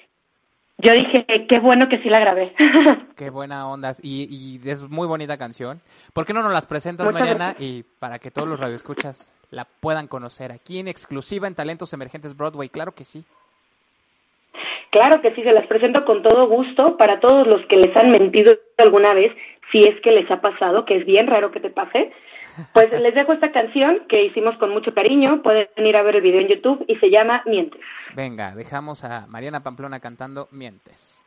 [0.79, 2.55] yo dije, qué bueno que sí la grabé.
[3.17, 3.93] Qué buena onda.
[4.01, 5.81] Y, y es muy bonita canción.
[6.13, 7.61] ¿Por qué no nos las presentas, Muchas gracias.
[7.61, 12.37] Y para que todos los radioescuchas la puedan conocer aquí en exclusiva en Talentos Emergentes
[12.37, 12.69] Broadway.
[12.69, 13.25] Claro que sí.
[14.91, 18.11] Claro que sí, se las presento con todo gusto para todos los que les han
[18.11, 19.33] mentido alguna vez,
[19.71, 22.13] si es que les ha pasado, que es bien raro que te pase.
[22.73, 26.23] Pues les dejo esta canción que hicimos con mucho cariño, pueden ir a ver el
[26.23, 27.81] video en YouTube y se llama Mientes.
[28.15, 31.18] Venga, dejamos a Mariana Pamplona cantando Mientes.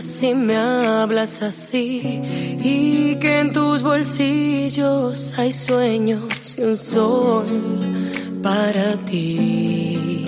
[0.00, 2.22] Y me hablas así
[2.62, 7.46] y que en tus bolsillos hay sueños y un sol
[8.42, 10.24] para ti,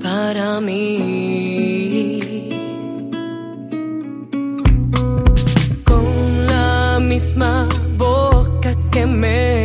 [0.00, 2.20] para mí.
[5.84, 9.57] Con la misma boca que me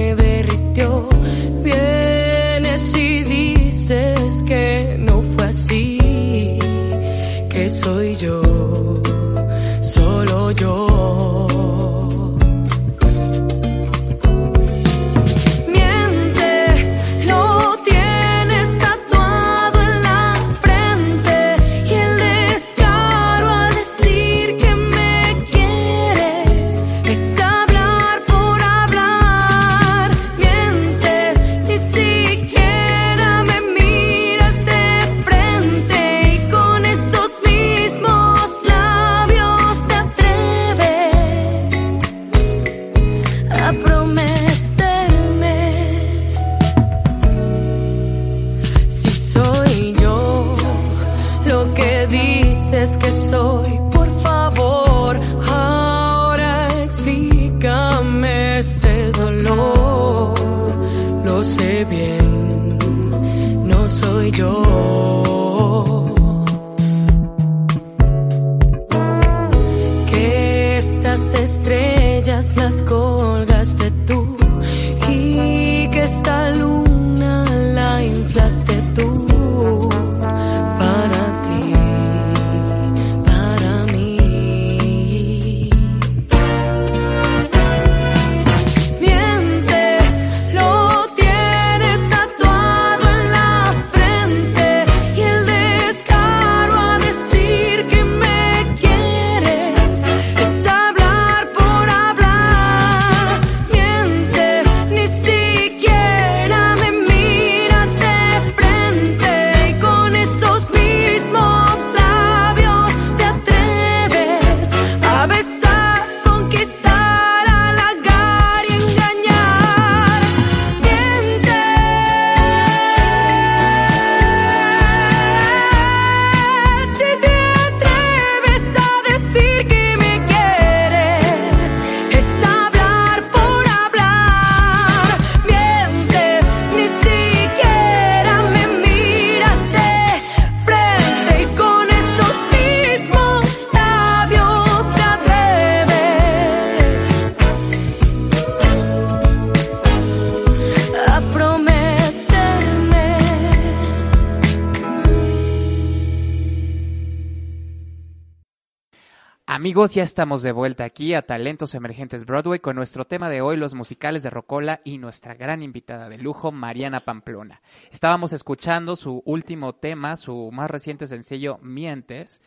[159.92, 163.76] Ya estamos de vuelta aquí a Talentos Emergentes Broadway con nuestro tema de hoy, los
[163.76, 167.62] musicales de Rocola y nuestra gran invitada de lujo, Mariana Pamplona.
[167.92, 172.42] Estábamos escuchando su último tema, su más reciente sencillo, Mientes,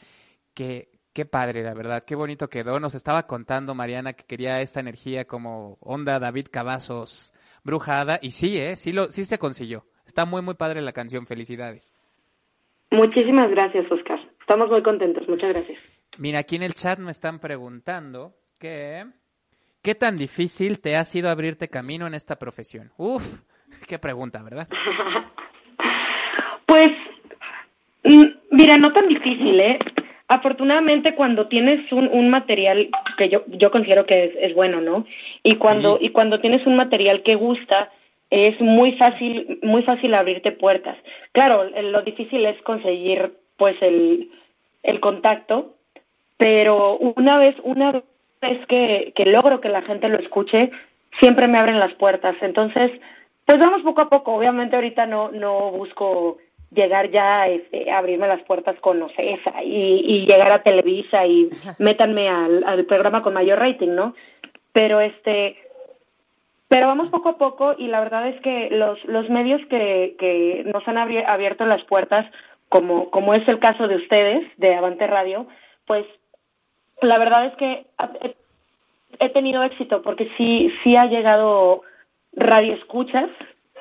[0.54, 2.80] que qué padre, la verdad, qué bonito quedó.
[2.80, 8.56] Nos estaba contando Mariana que quería esa energía como onda David Cavazos brujada y sí,
[8.56, 8.76] ¿eh?
[8.76, 9.84] Sí, lo, sí se consiguió.
[10.06, 11.92] Está muy, muy padre la canción, felicidades.
[12.90, 14.18] Muchísimas gracias, Oscar.
[14.40, 15.28] Estamos muy contentos.
[15.28, 15.78] Muchas gracias.
[16.18, 19.05] Mira, aquí en el chat me están preguntando que
[19.82, 22.90] ¿qué tan difícil te ha sido abrirte camino en esta profesión?
[22.97, 23.22] Uf,
[23.88, 24.68] qué pregunta, ¿verdad?
[26.66, 26.90] Pues,
[28.05, 29.78] mm, mira, no tan difícil, ¿eh?
[30.28, 35.06] Afortunadamente cuando tienes un, un material que yo, yo considero que es, es bueno, ¿no?
[35.44, 36.06] Y cuando, Sí.
[36.06, 37.93] y cuando tienes un material que gusta,
[38.30, 40.97] es muy fácil, muy fácil abrirte puertas.
[41.30, 44.30] Claro, lo difícil es conseguir, pues, el,
[44.82, 45.76] el contacto,
[46.36, 47.92] pero una vez, una
[48.40, 50.70] vez que, que logro que la gente lo escuche,
[51.20, 52.36] siempre me abren las puertas.
[52.40, 52.90] Entonces,
[53.44, 54.34] pues vamos poco a poco.
[54.34, 56.38] Obviamente ahorita no, no busco
[56.72, 61.48] llegar ya este, a abrirme las puertas con Ocesa y, y llegar a Televisa y
[61.78, 64.14] métanme al, al programa con mayor rating, ¿no?
[64.72, 65.56] Pero este,
[66.68, 70.64] pero vamos poco a poco y la verdad es que los, los medios que, que
[70.72, 72.26] nos han abierto las puertas,
[72.68, 75.46] como, como es el caso de ustedes, de Avante Radio,
[75.86, 76.04] pues
[77.02, 77.86] la verdad es que
[79.18, 81.82] he, tenido éxito porque sí, sí ha llegado
[82.32, 83.31] radio escuchas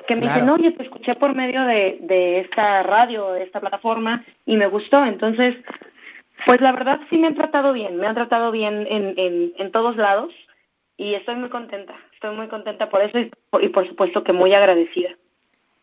[0.06, 0.34] que me Claro.
[0.34, 4.68] dicen, oye, te escuché por medio de, de esta radio, de esta plataforma y me
[4.68, 5.04] gustó.
[5.04, 5.56] Entonces,
[6.46, 9.72] pues la verdad sí me han tratado bien, me han tratado bien en, en, en
[9.72, 10.32] todos lados
[10.96, 15.10] y estoy muy contenta, estoy muy contenta por eso y por supuesto que muy agradecida.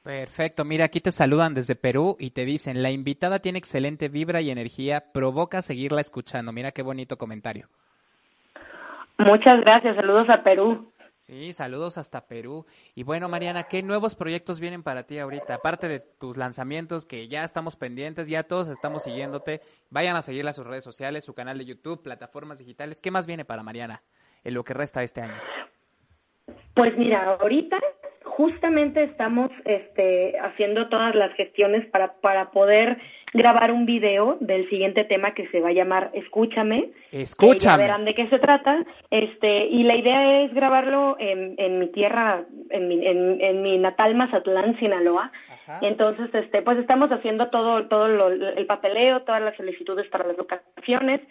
[0.03, 4.41] Perfecto, mira, aquí te saludan desde Perú y te dicen, la invitada tiene excelente vibra
[4.41, 6.51] y energía, provoca seguirla escuchando.
[6.51, 7.69] Mira qué bonito comentario.
[9.17, 10.91] Muchas gracias, saludos a Perú.
[11.19, 12.65] Sí, saludos hasta Perú.
[12.95, 15.55] Y bueno, Mariana, ¿qué nuevos proyectos vienen para ti ahorita?
[15.55, 19.61] Aparte de tus lanzamientos que ya estamos pendientes, ya todos estamos siguiéndote.
[19.89, 22.99] Vayan a seguirla a sus redes sociales, su canal de YouTube, plataformas digitales.
[22.99, 24.01] ¿Qué más viene para Mariana
[24.43, 25.41] en lo que resta de este año?
[26.73, 27.80] Pues mira, ahorita
[28.38, 32.97] justamente estamos este, haciendo todas las gestiones para, para poder
[33.34, 36.89] grabar un video del siguiente tema que se va a llamar Escúchame.
[37.11, 37.84] Escúchame.
[37.84, 38.84] verán de qué se trata.
[39.11, 43.77] Este, y la idea es grabarlo en, en mi tierra, en mi, en, en mi
[43.77, 45.31] natal Mazatlán, Sinaloa.
[45.65, 45.80] Ajá.
[45.81, 50.38] Entonces, este, pues estamos haciendo todo, todo lo- el papeleo, todas las solicitudes para las
[50.38, 51.22] locaciones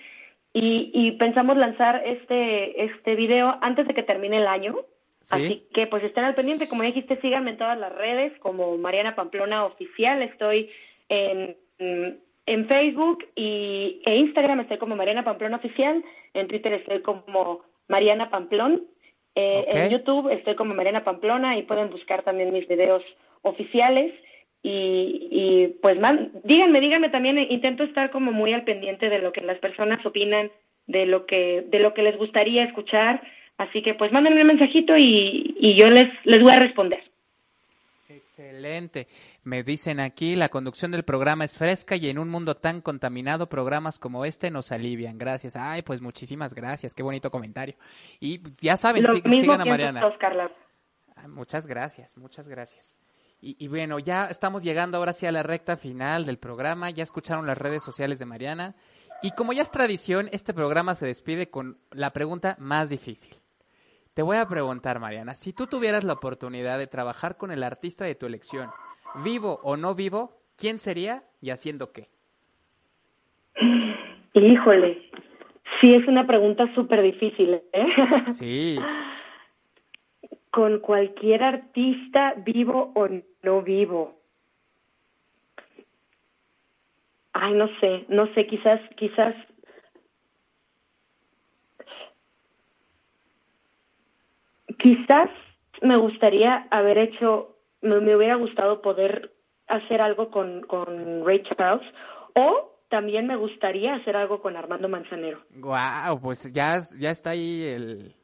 [0.53, 4.77] y, y pensamos lanzar este, este video antes de que termine el año.
[5.23, 5.35] Sí.
[5.35, 9.15] Así que pues estén al pendiente, como dijiste, síganme en todas las redes como Mariana
[9.15, 10.70] Pamplona Oficial, estoy
[11.09, 16.05] en, en Facebook y e Instagram estoy como Mariana Pamplona Oficial,
[16.35, 18.82] en Twitter estoy como Mariana Pamplón,
[19.35, 21.57] eh, en YouTube estoy como Mariana Pamplona.
[21.57, 23.03] Y pueden buscar también mis videos
[23.43, 24.12] oficiales.
[24.62, 29.32] Y, y pues man, díganme, díganme también, intento estar como muy al pendiente de lo
[29.32, 30.53] que las personas opinan,
[30.86, 33.23] de lo que, de lo que les gustaría escuchar,
[33.59, 37.03] así que pues mándenme un mensajito y, y yo les, les voy a responder.
[38.09, 39.09] Excelente.
[39.45, 43.49] Me dicen aquí, la conducción del programa es fresca y en un mundo tan contaminado,
[43.49, 45.19] programas como este nos alivian.
[45.19, 45.57] Gracias.
[45.57, 46.95] Ay, pues muchísimas gracias.
[46.95, 47.74] Qué bonito comentario.
[48.20, 50.07] Y ya saben, Lo sig- mismo sigan a Mariana.
[50.07, 50.53] Oscar,
[51.16, 52.95] Ah, Muchas gracias, muchas gracias.
[53.41, 56.91] Y, y bueno, ya estamos llegando ahora sí a la recta final del programa.
[56.91, 58.74] Ya escucharon las redes sociales de Mariana.
[59.23, 63.36] Y como ya es tradición, este programa se despide con la pregunta más difícil.
[64.15, 68.05] Te voy a preguntar, Mariana, si tú tuvieras la oportunidad de trabajar con el artista
[68.05, 68.70] de tu elección,
[69.24, 72.09] vivo o no vivo, ¿quién sería y haciendo qué?
[74.35, 75.09] Híjole,
[75.81, 77.86] sí es una pregunta súper difícil, ¿eh?
[78.32, 78.78] Sí,
[80.51, 83.09] Con cualquier artista, vivo o
[83.43, 84.22] no vivo.
[87.35, 89.35] Ay, no sé, no sé, quizás, quizás.
[94.79, 95.31] Quizás
[95.83, 99.33] me gustaría haber hecho, me, me hubiera gustado poder
[99.69, 101.87] hacer algo con, con Ray Charles
[102.35, 105.41] o también me gustaría hacer algo con Armando Manzanero.
[105.57, 108.15] wow, pues ya, ya está ahí el...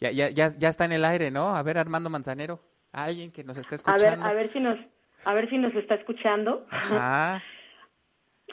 [0.00, 1.56] Ya, ya, ya, ya está en el aire, ¿no?
[1.56, 2.60] A ver, Armando Manzanero,
[2.92, 4.26] alguien que nos esté A ver, escuchando.
[4.26, 4.78] a ver si nos,
[5.24, 6.66] a ver si nos está escuchando.
[6.70, 7.42] Ajá.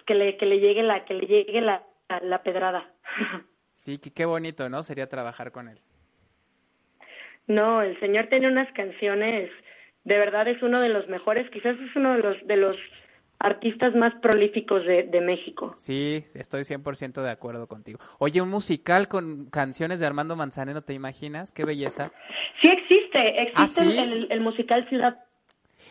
[0.05, 2.89] que le que le llegue la que le llegue la, la, la pedrada.
[3.77, 4.81] Sí, que qué bonito, ¿no?
[4.83, 5.79] Sería trabajar con él.
[7.47, 9.51] no, el señor tiene unas canciones,
[10.05, 12.75] de verdad es uno de los mejores, quizás es uno de los de los
[13.37, 15.73] artistas más prolíficos de, de México.
[15.77, 17.99] Sí, estoy 100% de acuerdo contigo.
[18.17, 21.51] Oye, un musical con canciones de Armando Manzanero, ¿te imaginas?
[21.51, 22.11] Qué belleza.
[22.61, 23.97] Sí existe, existe ¿Ah, sí?
[23.99, 25.24] el, el musical Ciudad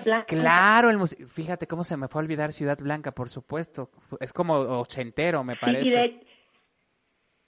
[0.03, 0.27] Blanca.
[0.27, 3.91] Claro, el musi- fíjate cómo se me fue a olvidar Ciudad Blanca, por supuesto.
[4.21, 5.87] Es como ochentero, me Sí, parece.
[5.89, 6.21] y, de,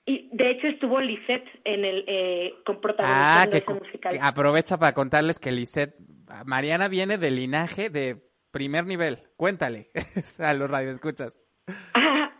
[0.06, 4.12] y de hecho estuvo Lisette en el eh, con Ah, que, musical.
[4.12, 5.96] que aprovecha para contarles que Lisette,
[6.44, 9.18] Mariana viene de linaje de primer nivel.
[9.36, 9.90] Cuéntale
[10.38, 11.40] a los radioescuchas.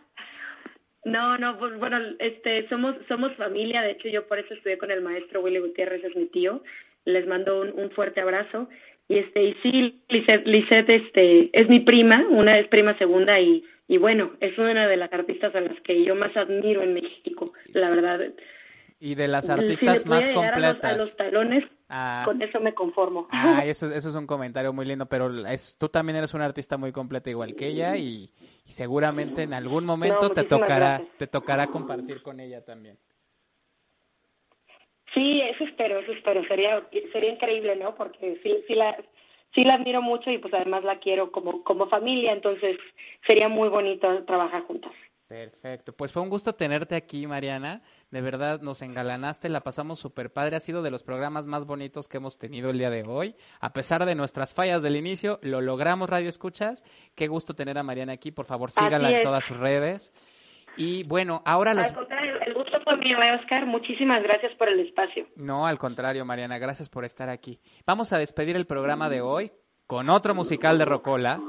[1.05, 4.91] No, no, pues bueno, este, somos, somos familia, de hecho yo por eso estudié con
[4.91, 6.61] el maestro Willy Gutiérrez, es mi tío,
[7.05, 8.67] les mando un, un fuerte abrazo,
[9.09, 13.97] y este, y sí, Lisette, este, es mi prima, una es prima segunda, y, y
[13.97, 17.89] bueno, es una de las artistas a las que yo más admiro en México, la
[17.89, 18.19] verdad.
[18.99, 20.83] Y de las artistas más a los- completas.
[20.93, 22.23] A los, talones, Ah.
[22.25, 23.29] con eso me conformo.
[23.31, 26.75] Ah, eso, eso es un comentario muy lindo, pero es, tú también eres una artista
[26.77, 28.29] muy completa igual que ella y,
[28.65, 31.17] y seguramente en algún momento te tocará, gracias.
[31.17, 32.97] te tocará compartir con ella también.
[35.13, 36.43] Sí, eso espero, eso espero.
[36.47, 37.95] Sería, sería increíble, ¿no?
[37.95, 38.97] Porque sí, sí la,
[39.53, 42.77] sí la admiro mucho y pues además la quiero como, como familia, entonces
[43.25, 44.93] sería muy bonito trabajar juntas.
[45.27, 47.81] Perfecto, pues fue un gusto tenerte aquí, Mariana.
[48.11, 50.55] De verdad nos engalanaste, la pasamos súper padre.
[50.55, 53.35] Ha sido de los programas más bonitos que hemos tenido el día de hoy.
[53.59, 56.81] A pesar de nuestras fallas del inicio, lo logramos, Radio Escuchas.
[57.13, 58.31] Qué gusto tener a Mariana aquí.
[58.31, 60.13] Por favor, sígala en todas sus redes.
[60.77, 61.87] Y bueno, ahora los...
[61.87, 61.93] Al
[62.97, 63.65] contrario, el gusto fue mío, ¿eh, Oscar.
[63.65, 65.27] Muchísimas gracias por el espacio.
[65.35, 67.59] No, al contrario, Mariana, gracias por estar aquí.
[67.85, 69.51] Vamos a despedir el programa de hoy
[69.87, 71.39] con otro musical de Rocola.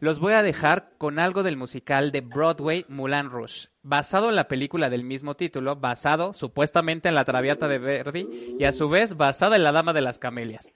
[0.00, 4.48] Los voy a dejar con algo del musical de Broadway Moulin Rouge, basado en la
[4.48, 9.16] película del mismo título, basado supuestamente en la Traviata de Verdi y a su vez
[9.16, 10.74] basada en la Dama de las Camelias.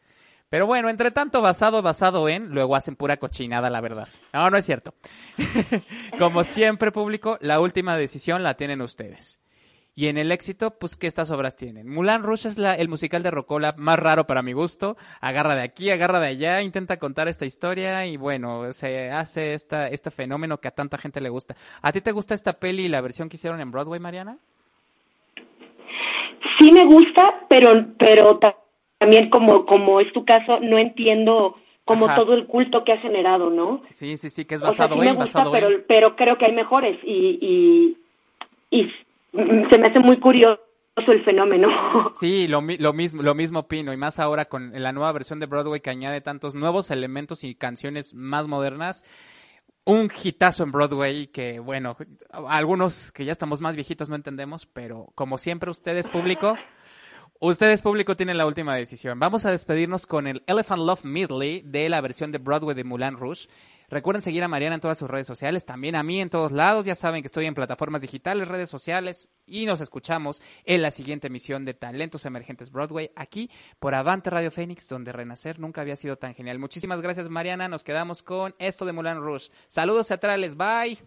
[0.48, 4.09] Pero bueno, entre tanto basado, basado en, luego hacen pura cochinada, la verdad.
[4.32, 4.94] No, no es cierto.
[6.19, 9.39] Como siempre, público, la última decisión la tienen ustedes.
[9.96, 11.88] Y en el éxito, pues, ¿qué estas obras tienen?
[11.88, 14.96] Moulin Rouge es la- el musical de Rocola más raro para mi gusto.
[15.20, 19.88] Agarra de aquí, agarra de allá, intenta contar esta historia y bueno, se hace esta,
[19.88, 21.56] este fenómeno que a tanta gente le gusta.
[21.82, 24.38] ¿A ti te gusta esta peli y la versión que hicieron en Broadway, Mariana?
[26.58, 28.56] Sí me gusta, pero, pero ta-
[28.98, 32.16] también como, como es tu caso, no entiendo como Ajá.
[32.16, 33.82] todo el culto que ha generado, ¿no?
[33.90, 35.84] Sí, sí, sí, que es O sea, basado sí me en, gusta, basado pero, en.
[35.88, 37.96] pero creo que hay mejores y,
[38.70, 38.92] y, y
[39.32, 40.61] se me hace muy curioso
[41.09, 41.69] el fenómeno.
[42.15, 45.47] Sí, lo, lo mismo, lo mismo opino, y más ahora con la nueva versión de
[45.47, 49.05] Broadway que añade tantos nuevos elementos y canciones más modernas.
[49.85, 51.97] Un hitazo en Broadway que, bueno,
[52.48, 56.57] algunos que ya estamos más viejitos no entendemos, pero como siempre ustedes, público,
[57.40, 59.19] ustedes, público, tienen la última decisión.
[59.19, 63.16] Vamos a despedirnos con el Elephant Love Medley de la versión de Broadway de Moulin
[63.16, 63.48] Rouge.
[63.90, 66.86] Recuerden seguir a Mariana en todas sus redes sociales, también a mí en todos lados.
[66.86, 71.26] Ya saben que estoy en plataformas digitales, redes sociales y nos escuchamos en la siguiente
[71.26, 73.50] emisión de Talentos Emergentes Broadway aquí
[73.80, 76.60] por Avante Radio Fénix, donde renacer nunca había sido tan genial.
[76.60, 77.66] Muchísimas gracias, Mariana.
[77.66, 79.50] Nos quedamos con esto de Moulin Rouge.
[79.68, 80.56] Saludos teatrales.
[80.56, 80.98] Bye.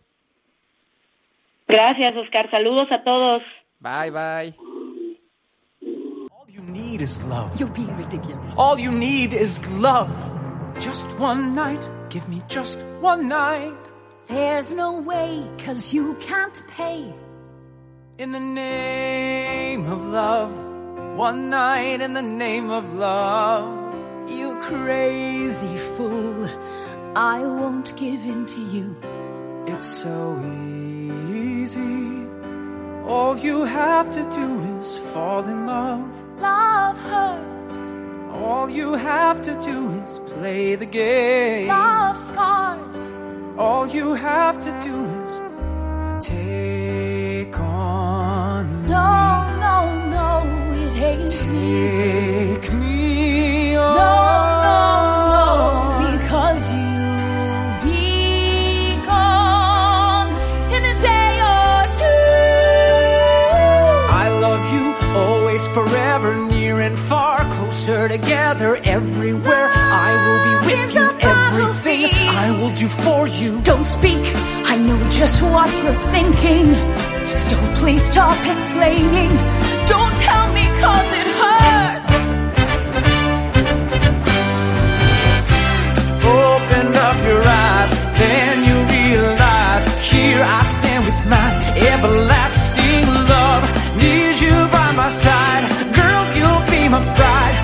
[1.68, 2.51] Gracias, Oscar.
[2.51, 3.41] Saludos a todos.
[3.80, 4.55] Bye, bye.
[6.31, 7.57] All you need is love.
[7.57, 8.53] You're being ridiculous.
[8.57, 10.10] All you need is love.
[10.80, 11.81] Just one night.
[12.09, 13.73] Give me just one night.
[14.27, 17.13] There's no way, cause you can't pay.
[18.17, 20.51] In the name of love.
[21.17, 24.30] One night in the name of love.
[24.30, 26.49] You crazy fool.
[27.15, 28.95] I won't give in to you.
[29.67, 30.39] It's so
[31.34, 32.27] easy.
[33.05, 36.39] All you have to do is fall in love.
[36.39, 37.52] Love hurts.
[38.44, 41.68] All you have to do is play the game.
[41.70, 43.14] Love scars.
[43.57, 45.32] All you have to do is
[46.26, 49.78] take on No, no,
[50.18, 50.30] no,
[50.84, 52.57] it ain't me.
[52.57, 53.95] Take me on.
[53.95, 54.15] No,
[54.68, 54.82] no,
[55.36, 60.32] no, because you'll be gone
[60.76, 62.34] in a day or two.
[64.24, 64.86] I love you
[65.18, 67.43] always, forever, near and far,
[67.84, 69.69] closer together, everywhere.
[69.76, 72.30] I will be with you, everything.
[72.30, 73.61] I will do for you.
[73.61, 74.23] Don't speak,
[74.72, 76.68] I know just what you're thinking.
[77.47, 79.31] So please stop explaining.
[79.93, 82.14] Don't tell me cause it hurts.
[86.23, 91.49] Open up your eyes, then you realize here I stand with my
[91.91, 93.64] everlasting love.
[93.97, 97.62] Need you by my side, girl, you'll be my bride.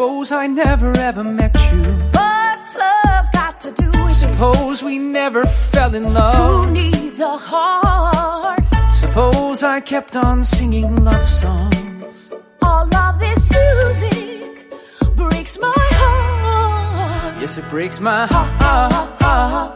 [0.00, 1.82] I never ever met you.
[2.12, 4.14] What's love got to do with it?
[4.14, 6.36] Suppose we never fell in love.
[6.36, 8.60] Who needs a heart?
[8.94, 12.30] Suppose I kept on singing love songs.
[12.62, 14.72] All of this music
[15.16, 17.40] breaks my heart.
[17.40, 19.74] Yes, it breaks my heart.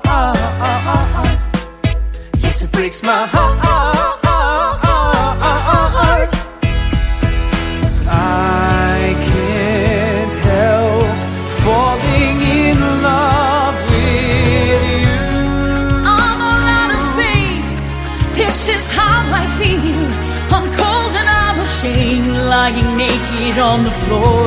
[2.38, 4.21] Yes, it breaks my heart.
[22.62, 24.40] Lying naked on the floor.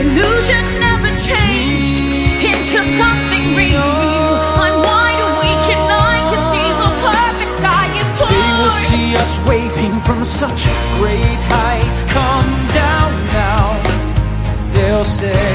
[0.00, 1.96] Illusion never changed
[2.50, 3.92] into something real.
[4.64, 9.32] I'm wide awake and I can see the perfect sky is They will see us
[9.50, 10.62] waving from such
[10.98, 12.00] great heights.
[12.16, 12.52] Come
[12.82, 13.10] down
[13.42, 13.64] now,
[14.72, 15.46] they'll say.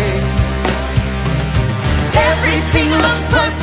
[2.32, 3.61] Everything looks perfect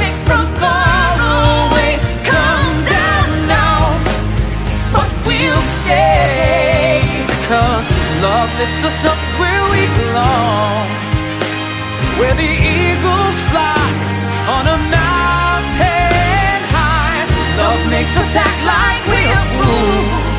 [8.57, 10.87] lifts us up where we belong.
[12.19, 12.53] Where the
[12.83, 13.85] eagles fly
[14.57, 17.20] on a mountain high.
[17.61, 20.39] Love makes us act like we're fools.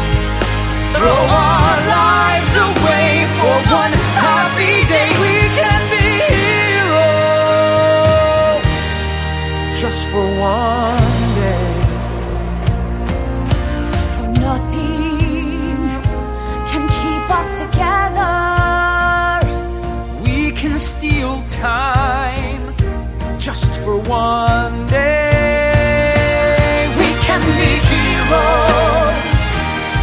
[0.95, 3.94] Throw our lives away for one
[4.26, 5.10] happy day.
[5.26, 7.30] We can be heroes
[9.81, 11.18] just for one
[21.60, 22.73] time
[23.38, 26.88] just for one day.
[26.98, 29.40] We can be heroes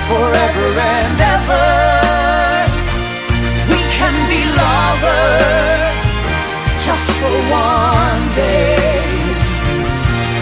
[0.09, 1.69] forever and ever.
[3.73, 5.95] We can be lovers
[6.85, 9.01] just for one day.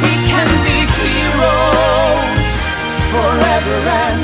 [0.05, 2.49] We can be heroes
[3.13, 4.24] forever and